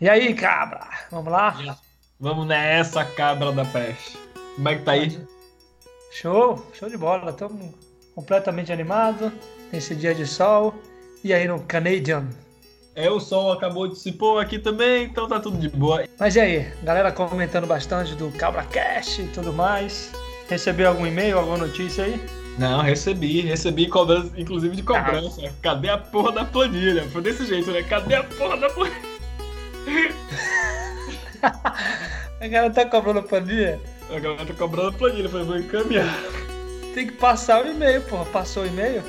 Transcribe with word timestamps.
E 0.00 0.08
aí, 0.08 0.32
cabra? 0.32 0.88
Vamos 1.10 1.30
lá? 1.30 1.76
Vamos 2.18 2.46
nessa 2.46 3.04
cabra 3.04 3.52
da 3.52 3.66
peste. 3.66 4.16
Como 4.56 4.66
é 4.66 4.76
que 4.76 4.82
tá 4.82 4.92
aí? 4.92 5.20
Show, 6.10 6.66
show 6.72 6.88
de 6.88 6.96
bola. 6.96 7.30
Estamos 7.30 7.74
completamente 8.14 8.72
animados 8.72 9.30
nesse 9.70 9.94
dia 9.94 10.14
de 10.14 10.26
sol. 10.26 10.74
E 11.22 11.34
aí 11.34 11.46
no 11.46 11.60
Canadian? 11.64 12.26
É, 12.94 13.10
o 13.10 13.20
sol 13.20 13.52
acabou 13.52 13.88
de 13.88 13.98
se 13.98 14.10
pôr 14.12 14.38
aqui 14.38 14.58
também, 14.58 15.04
então 15.04 15.28
tá 15.28 15.38
tudo 15.38 15.58
de 15.58 15.68
boa. 15.68 16.06
Mas 16.18 16.34
e 16.34 16.40
aí, 16.40 16.72
galera 16.82 17.12
comentando 17.12 17.66
bastante 17.66 18.14
do 18.14 18.30
Cabra 18.30 18.62
Cash 18.62 19.18
e 19.18 19.24
tudo 19.24 19.52
mais. 19.52 20.10
Recebeu 20.48 20.88
algum 20.88 21.06
e-mail, 21.06 21.38
alguma 21.38 21.58
notícia 21.58 22.04
aí? 22.04 22.18
Não, 22.58 22.80
recebi, 22.80 23.42
recebi 23.42 23.86
cobrança, 23.86 24.32
inclusive 24.34 24.74
de 24.76 24.82
cobrança. 24.82 25.42
Ah. 25.46 25.50
Cadê 25.60 25.90
a 25.90 25.98
porra 25.98 26.32
da 26.32 26.44
planilha? 26.46 27.06
Foi 27.10 27.20
desse 27.20 27.44
jeito, 27.44 27.70
né? 27.70 27.82
Cadê 27.82 28.14
a 28.14 28.24
porra 28.24 28.56
da 28.56 28.70
planilha? 28.70 29.09
A 32.40 32.48
galera 32.48 32.72
tá 32.72 32.84
cobrando 32.86 33.20
a 33.20 33.22
planilha? 33.22 33.80
A 34.14 34.18
galera 34.18 34.46
tá 34.46 34.54
cobrando 34.54 34.88
a 34.88 34.92
planilha, 34.92 35.28
foi 35.28 35.44
vou 35.44 35.56
encaminhar. 35.58 36.06
Tem 36.94 37.06
que 37.06 37.12
passar 37.12 37.64
o 37.64 37.68
e-mail, 37.68 38.02
porra. 38.02 38.24
Passou 38.26 38.64
o 38.64 38.66
e-mail? 38.66 39.02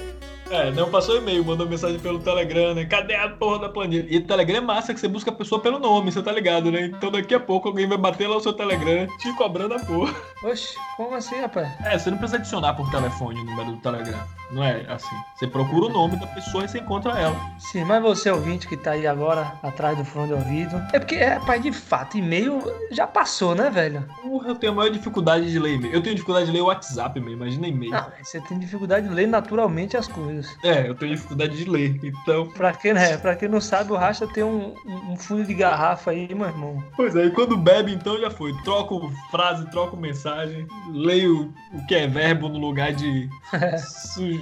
É, 0.51 0.69
não 0.69 0.91
passou 0.91 1.17
e-mail, 1.17 1.45
mandou 1.45 1.65
mensagem 1.65 1.97
pelo 1.97 2.19
Telegram, 2.19 2.75
né? 2.75 2.83
Cadê 2.83 3.15
a 3.15 3.29
porra 3.29 3.59
da 3.59 3.69
planilha? 3.69 4.05
E 4.09 4.17
o 4.17 4.27
Telegram 4.27 4.57
é 4.57 4.61
massa 4.61 4.93
que 4.93 4.99
você 4.99 5.07
busca 5.07 5.31
a 5.31 5.33
pessoa 5.33 5.61
pelo 5.61 5.79
nome, 5.79 6.11
você 6.11 6.21
tá 6.21 6.31
ligado, 6.31 6.69
né? 6.69 6.87
Então 6.87 7.09
daqui 7.09 7.33
a 7.33 7.39
pouco 7.39 7.69
alguém 7.69 7.87
vai 7.87 7.97
bater 7.97 8.27
lá 8.27 8.35
o 8.35 8.41
seu 8.41 8.51
Telegram 8.51 9.07
te 9.17 9.33
cobrando 9.37 9.75
a 9.75 9.79
porra. 9.79 10.13
Oxe, 10.43 10.75
como 10.97 11.15
assim, 11.15 11.39
rapaz? 11.39 11.69
É, 11.85 11.97
você 11.97 12.11
não 12.11 12.17
precisa 12.17 12.37
adicionar 12.37 12.73
por 12.73 12.91
telefone 12.91 13.39
o 13.39 13.45
número 13.45 13.71
do 13.71 13.77
Telegram. 13.77 14.19
Não 14.51 14.63
é 14.63 14.85
assim. 14.89 15.15
Você 15.35 15.47
procura 15.47 15.85
o 15.85 15.89
nome 15.89 16.17
da 16.17 16.27
pessoa 16.27 16.65
e 16.65 16.67
você 16.67 16.79
encontra 16.79 17.17
ela. 17.17 17.35
Sim, 17.57 17.85
mas 17.85 18.01
você 18.01 18.29
ouvinte 18.29 18.67
que 18.67 18.75
tá 18.75 18.91
aí 18.91 19.07
agora 19.07 19.53
atrás 19.63 19.97
do 19.97 20.03
fone 20.03 20.27
de 20.27 20.33
ouvido. 20.33 20.81
É 20.91 20.99
porque, 20.99 21.15
é, 21.15 21.39
pai, 21.39 21.59
de 21.59 21.71
fato, 21.71 22.17
e-mail 22.17 22.61
já 22.91 23.07
passou, 23.07 23.55
né, 23.55 23.69
velho? 23.69 24.05
Porra, 24.21 24.49
eu 24.49 24.55
tenho 24.55 24.73
a 24.73 24.75
maior 24.75 24.89
dificuldade 24.89 25.49
de 25.49 25.57
ler 25.57 25.75
e-mail. 25.75 25.93
Eu 25.93 26.01
tenho 26.01 26.15
dificuldade 26.15 26.47
de 26.47 26.51
ler 26.51 26.61
o 26.61 26.65
WhatsApp 26.65 27.19
mesmo, 27.19 27.35
imagina 27.35 27.67
e-mail. 27.67 27.91
Não, 27.91 28.07
você 28.21 28.41
tem 28.41 28.59
dificuldade 28.59 29.07
de 29.07 29.13
ler 29.13 29.27
naturalmente 29.27 29.95
as 29.95 30.07
coisas. 30.07 30.47
É, 30.63 30.87
eu 30.87 30.95
tenho 30.95 31.15
dificuldade 31.15 31.55
de 31.55 31.69
ler, 31.69 31.99
então. 32.03 32.47
Pra 32.49 32.73
quem, 32.73 32.93
né? 32.93 33.17
Pra 33.17 33.35
quem 33.35 33.47
não 33.47 33.61
sabe, 33.61 33.91
o 33.91 33.95
Racha 33.95 34.27
tem 34.27 34.43
um, 34.43 34.75
um, 34.85 35.15
fundo 35.15 35.45
de 35.45 35.53
garrafa 35.53 36.11
aí, 36.11 36.33
meu 36.33 36.47
irmão. 36.47 36.83
Pois 36.95 37.15
é, 37.15 37.25
e 37.25 37.31
quando 37.31 37.55
bebe, 37.55 37.93
então 37.93 38.19
já 38.19 38.29
foi. 38.29 38.53
Troco 38.63 39.11
frase, 39.29 39.65
troco 39.71 39.95
mensagem, 39.95 40.67
leio 40.91 41.53
o 41.73 41.85
que 41.87 41.95
é 41.95 42.07
verbo 42.07 42.49
no 42.49 42.59
lugar 42.59 42.93
de 42.93 43.29
sujo. 44.13 44.40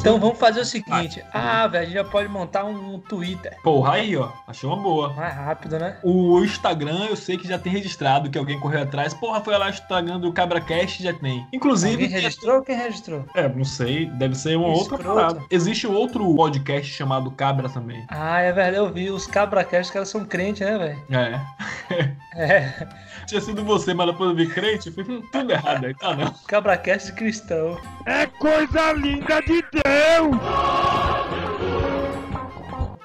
Então 0.00 0.20
vamos 0.20 0.38
fazer 0.38 0.60
o 0.60 0.64
seguinte. 0.64 1.22
Ah, 1.32 1.66
velho, 1.66 1.82
a 1.82 1.84
gente 1.86 1.94
já 1.94 2.04
pode 2.04 2.28
montar 2.28 2.64
um 2.64 2.98
Twitter. 3.00 3.56
Porra, 3.62 3.94
aí, 3.94 4.16
ó. 4.16 4.30
Achei 4.46 4.68
uma 4.68 4.76
boa. 4.78 5.12
Mais 5.12 5.34
rápido, 5.34 5.78
né? 5.78 5.98
O 6.04 6.42
Instagram 6.44 7.06
eu 7.10 7.16
sei 7.16 7.36
que 7.36 7.48
já 7.48 7.58
tem 7.58 7.72
registrado, 7.72 8.30
que 8.30 8.38
alguém 8.38 8.60
correu 8.60 8.82
atrás. 8.82 9.12
Porra, 9.12 9.40
foi 9.40 9.58
lá 9.58 9.66
o 9.66 9.70
Instagram 9.70 10.20
do 10.20 10.32
CabraCast 10.32 11.02
já 11.02 11.12
tem. 11.12 11.46
Inclusive. 11.52 11.96
Quem 11.96 12.08
registrou? 12.08 12.62
Quem 12.62 12.76
registrou? 12.76 13.24
É, 13.34 13.48
não 13.48 13.64
sei. 13.64 14.06
Deve 14.06 14.34
ser 14.34 14.56
uma 14.56 14.72
Escroto. 14.72 15.08
outra 15.08 15.14
parada. 15.14 15.46
Existe 15.50 15.86
um 15.86 15.94
outro 15.94 16.34
podcast 16.34 16.92
chamado 16.92 17.30
Cabra 17.32 17.68
também. 17.68 18.04
Ah, 18.08 18.40
é 18.40 18.52
verdade. 18.52 18.76
Eu 18.76 18.92
vi. 18.92 19.10
Os 19.10 19.26
CabraCast, 19.26 19.88
os 19.88 19.90
caras 19.90 20.08
são 20.08 20.24
crentes, 20.24 20.66
né, 20.66 20.78
velho? 20.78 21.04
É. 21.10 22.14
é. 22.34 22.88
Tinha 23.26 23.40
sido 23.42 23.62
você, 23.62 23.92
mas 23.92 24.06
depois 24.06 24.30
eu 24.30 24.36
vi 24.36 24.46
crente, 24.46 24.90
fui 24.90 25.04
tudo 25.04 25.52
errado 25.52 25.84
aí, 25.84 25.94
tá 25.94 26.16
não. 26.16 26.32
CabraCast 26.46 27.12
cristão. 27.12 27.78
É 28.06 28.24
coisa 28.26 28.92
linda 28.92 29.27
de 29.28 29.62
Deus! 29.72 31.17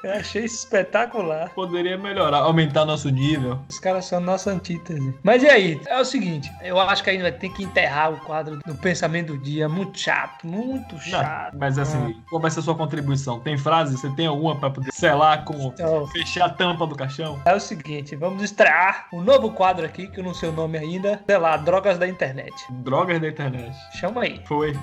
Eu 0.03 0.11
achei 0.11 0.43
espetacular. 0.43 1.49
Poderia 1.55 1.97
melhorar, 1.97 2.39
aumentar 2.39 2.83
nosso 2.83 3.09
nível. 3.09 3.57
Os 3.69 3.79
caras 3.79 4.03
são 4.03 4.19
nossa 4.19 4.51
antítese. 4.51 5.13
Mas 5.23 5.43
e 5.43 5.47
aí? 5.47 5.81
É 5.87 5.97
o 5.97 6.03
seguinte, 6.03 6.51
eu 6.61 6.77
acho 6.77 7.01
que 7.01 7.09
ainda 7.09 7.23
vai 7.23 7.31
ter 7.31 7.47
que 7.49 7.63
enterrar 7.63 8.11
o 8.11 8.17
quadro 8.17 8.59
do 8.65 8.75
pensamento 8.75 9.27
do 9.27 9.37
dia. 9.37 9.69
Muito 9.69 9.97
chato, 9.97 10.45
muito 10.45 10.99
chato. 10.99 11.53
Não, 11.53 11.59
mas 11.59 11.79
assim, 11.79 12.13
ah. 12.19 12.23
qual 12.29 12.41
vai 12.41 12.51
ser 12.51 12.59
a 12.59 12.63
sua 12.63 12.75
contribuição? 12.75 13.39
Tem 13.39 13.57
frase? 13.57 13.97
Você 13.97 14.09
tem 14.09 14.27
alguma 14.27 14.59
para 14.59 14.71
poder 14.71 14.91
selar 14.91 15.45
com 15.45 15.53
então, 15.67 16.05
fechar 16.07 16.47
a 16.47 16.49
tampa 16.49 16.85
do 16.85 16.95
caixão? 16.95 17.41
É 17.45 17.55
o 17.55 17.59
seguinte, 17.59 18.13
vamos 18.17 18.43
estrear 18.43 19.07
um 19.13 19.21
novo 19.21 19.51
quadro 19.51 19.85
aqui, 19.85 20.07
que 20.07 20.19
eu 20.19 20.23
não 20.25 20.33
sei 20.33 20.49
o 20.49 20.51
nome 20.51 20.77
ainda. 20.77 21.21
Sei 21.25 21.37
lá, 21.37 21.55
Drogas 21.55 21.97
da 21.97 22.05
Internet. 22.05 22.53
Drogas 22.69 23.21
da 23.21 23.29
Internet. 23.29 23.73
Chama 23.93 24.23
aí. 24.23 24.41
Foi. 24.45 24.77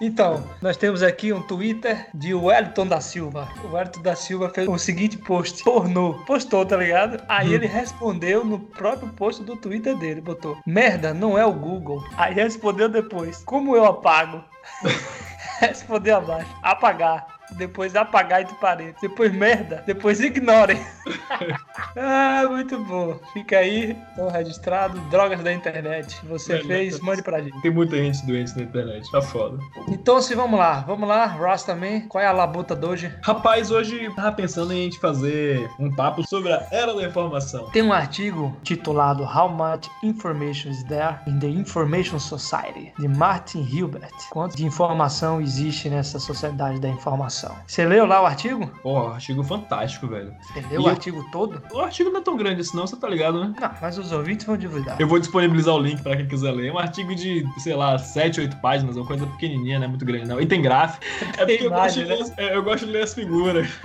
Então, 0.00 0.44
nós 0.60 0.76
temos 0.76 1.02
aqui 1.02 1.32
um 1.32 1.42
Twitter 1.42 2.08
de 2.12 2.34
Wellington 2.34 2.86
da 2.86 3.00
Silva. 3.00 3.48
O 3.64 3.74
Wellington 3.74 4.02
da 4.02 4.16
Silva 4.16 4.47
fez 4.48 4.68
o 4.68 4.78
seguinte 4.78 5.16
post, 5.18 5.62
pornô, 5.64 6.14
postou, 6.26 6.64
tá 6.64 6.76
ligado? 6.76 7.22
Aí 7.28 7.50
hum. 7.50 7.52
ele 7.52 7.66
respondeu 7.66 8.44
no 8.44 8.58
próprio 8.58 9.08
post 9.10 9.42
do 9.42 9.56
Twitter 9.56 9.96
dele, 9.96 10.20
botou, 10.20 10.58
merda, 10.66 11.14
não 11.14 11.38
é 11.38 11.44
o 11.44 11.52
Google. 11.52 12.04
Aí 12.16 12.34
respondeu 12.34 12.88
depois, 12.88 13.42
como 13.44 13.76
eu 13.76 13.84
apago? 13.84 14.42
respondeu 15.60 16.16
abaixo, 16.16 16.50
apagar 16.62 17.37
depois 17.52 17.94
apagar 17.94 18.42
entre 18.42 18.54
parênteses, 18.56 19.00
depois 19.00 19.32
merda, 19.32 19.82
depois 19.86 20.20
ignorem. 20.20 20.78
ah, 21.96 22.44
muito 22.48 22.78
bom. 22.84 23.18
Fica 23.32 23.58
aí, 23.58 23.96
então 24.12 24.28
registrado, 24.28 24.98
drogas 25.10 25.40
da 25.42 25.52
internet. 25.52 26.18
Você 26.26 26.58
fez, 26.64 27.00
mande 27.00 27.22
pra 27.22 27.40
gente. 27.40 27.60
Tem 27.60 27.70
muita 27.70 27.96
gente 27.96 28.24
doente 28.26 28.56
na 28.56 28.62
internet, 28.62 29.10
tá 29.10 29.20
foda. 29.20 29.58
Então, 29.88 30.20
se 30.20 30.34
vamos 30.34 30.58
lá, 30.58 30.80
vamos 30.80 31.08
lá, 31.08 31.26
Ross 31.26 31.62
também. 31.62 32.02
Qual 32.08 32.22
é 32.22 32.26
a 32.26 32.32
labuta 32.32 32.74
de 32.74 32.86
hoje? 32.86 33.14
Rapaz, 33.22 33.70
hoje 33.70 34.10
tava 34.14 34.32
pensando 34.32 34.72
em 34.72 34.80
a 34.80 34.82
gente 34.84 34.98
fazer 34.98 35.68
um 35.78 35.94
papo 35.94 36.26
sobre 36.26 36.52
a 36.52 36.66
era 36.70 36.94
da 36.94 37.02
informação. 37.02 37.70
Tem 37.70 37.82
um 37.82 37.92
artigo 37.92 38.56
titulado 38.62 39.22
How 39.22 39.48
Much 39.48 39.88
Information 40.02 40.70
is 40.70 40.82
There 40.84 41.16
in 41.26 41.38
the 41.38 41.48
Information 41.48 42.18
Society, 42.18 42.92
de 42.98 43.08
Martin 43.08 43.62
Hilbert. 43.62 44.12
Quanto 44.30 44.56
de 44.56 44.64
informação 44.64 45.40
existe 45.40 45.88
nessa 45.88 46.18
sociedade 46.18 46.80
da 46.80 46.88
informação? 46.88 47.37
Você 47.66 47.84
leu 47.84 48.06
lá 48.06 48.22
o 48.22 48.26
artigo? 48.26 48.66
Pô, 48.82 49.08
artigo 49.08 49.42
fantástico, 49.42 50.06
velho. 50.06 50.34
Você 50.40 50.60
leu 50.60 50.72
e 50.72 50.78
o 50.78 50.82
eu... 50.82 50.88
artigo 50.88 51.24
todo? 51.30 51.62
O 51.72 51.80
artigo 51.80 52.10
não 52.10 52.20
é 52.20 52.22
tão 52.22 52.36
grande 52.36 52.60
assim, 52.60 52.76
não, 52.76 52.86
você 52.86 52.96
tá 52.96 53.08
ligado, 53.08 53.40
né? 53.40 53.54
Não, 53.60 53.70
mas 53.80 53.98
os 53.98 54.12
ouvintes 54.12 54.46
vão 54.46 54.56
divulgar. 54.56 55.00
Eu 55.00 55.06
vou 55.06 55.18
disponibilizar 55.18 55.74
o 55.74 55.78
link 55.78 56.02
pra 56.02 56.16
quem 56.16 56.26
quiser 56.26 56.52
ler. 56.52 56.68
É 56.68 56.72
um 56.72 56.78
artigo 56.78 57.14
de, 57.14 57.44
sei 57.58 57.74
lá, 57.74 57.98
7, 57.98 58.40
8 58.40 58.56
páginas, 58.56 58.96
uma 58.96 59.06
coisa 59.06 59.26
pequenininha, 59.26 59.78
não 59.78 59.86
é 59.86 59.88
muito 59.88 60.04
grande, 60.04 60.26
não. 60.26 60.40
E 60.40 60.46
tem 60.46 60.60
gráfico. 60.62 61.04
É 61.38 61.44
porque 61.46 61.66
eu, 61.66 61.70
gosto 61.70 62.00
né? 62.00 62.06
ler, 62.06 62.52
eu, 62.52 62.62
gosto 62.62 62.86
de 62.86 62.92
ler, 62.92 63.02
as 63.02 63.14
figuras. 63.14 63.68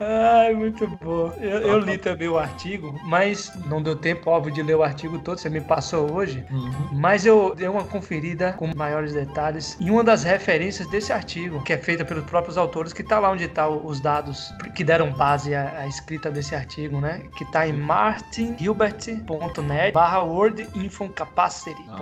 Ai, 0.00 0.52
muito 0.52 0.86
bom. 1.02 1.32
Eu, 1.40 1.58
eu, 1.58 1.78
li 1.78 1.96
também 1.96 2.28
o 2.28 2.38
artigo, 2.38 2.98
mas 3.04 3.52
não 3.66 3.82
deu 3.82 3.96
tempo, 3.96 4.28
óbvio, 4.28 4.52
de 4.52 4.62
ler 4.62 4.76
o 4.76 4.82
artigo 4.82 5.18
todo, 5.18 5.38
você 5.38 5.48
me 5.48 5.60
passou 5.60 6.12
hoje. 6.12 6.44
Uhum. 6.50 6.88
Mas 6.92 7.24
eu 7.24 7.54
dei 7.54 7.68
uma 7.68 7.84
conferida 7.84 8.52
com 8.52 8.70
maiores 8.76 9.14
detalhes 9.14 9.76
em 9.80 9.90
uma 9.90 10.04
das 10.04 10.22
referências 10.22 10.86
desse 10.88 11.12
artigo, 11.12 11.62
que 11.62 11.72
é 11.72 11.78
feita 11.78 12.01
pelos 12.04 12.24
próprios 12.24 12.56
autores, 12.56 12.92
que 12.92 13.02
está 13.02 13.18
lá 13.18 13.30
onde 13.30 13.44
estão 13.44 13.78
tá 13.78 13.86
os 13.86 14.00
dados 14.00 14.52
que 14.74 14.84
deram 14.84 15.12
base 15.12 15.54
à, 15.54 15.80
à 15.80 15.86
escrita 15.86 16.30
desse 16.30 16.54
artigo, 16.54 17.00
né? 17.00 17.22
Que 17.36 17.44
está 17.44 17.66
em 17.66 17.72
martingilbert.net 17.72 19.92
barra. 19.92 20.22
Ah, 21.88 21.96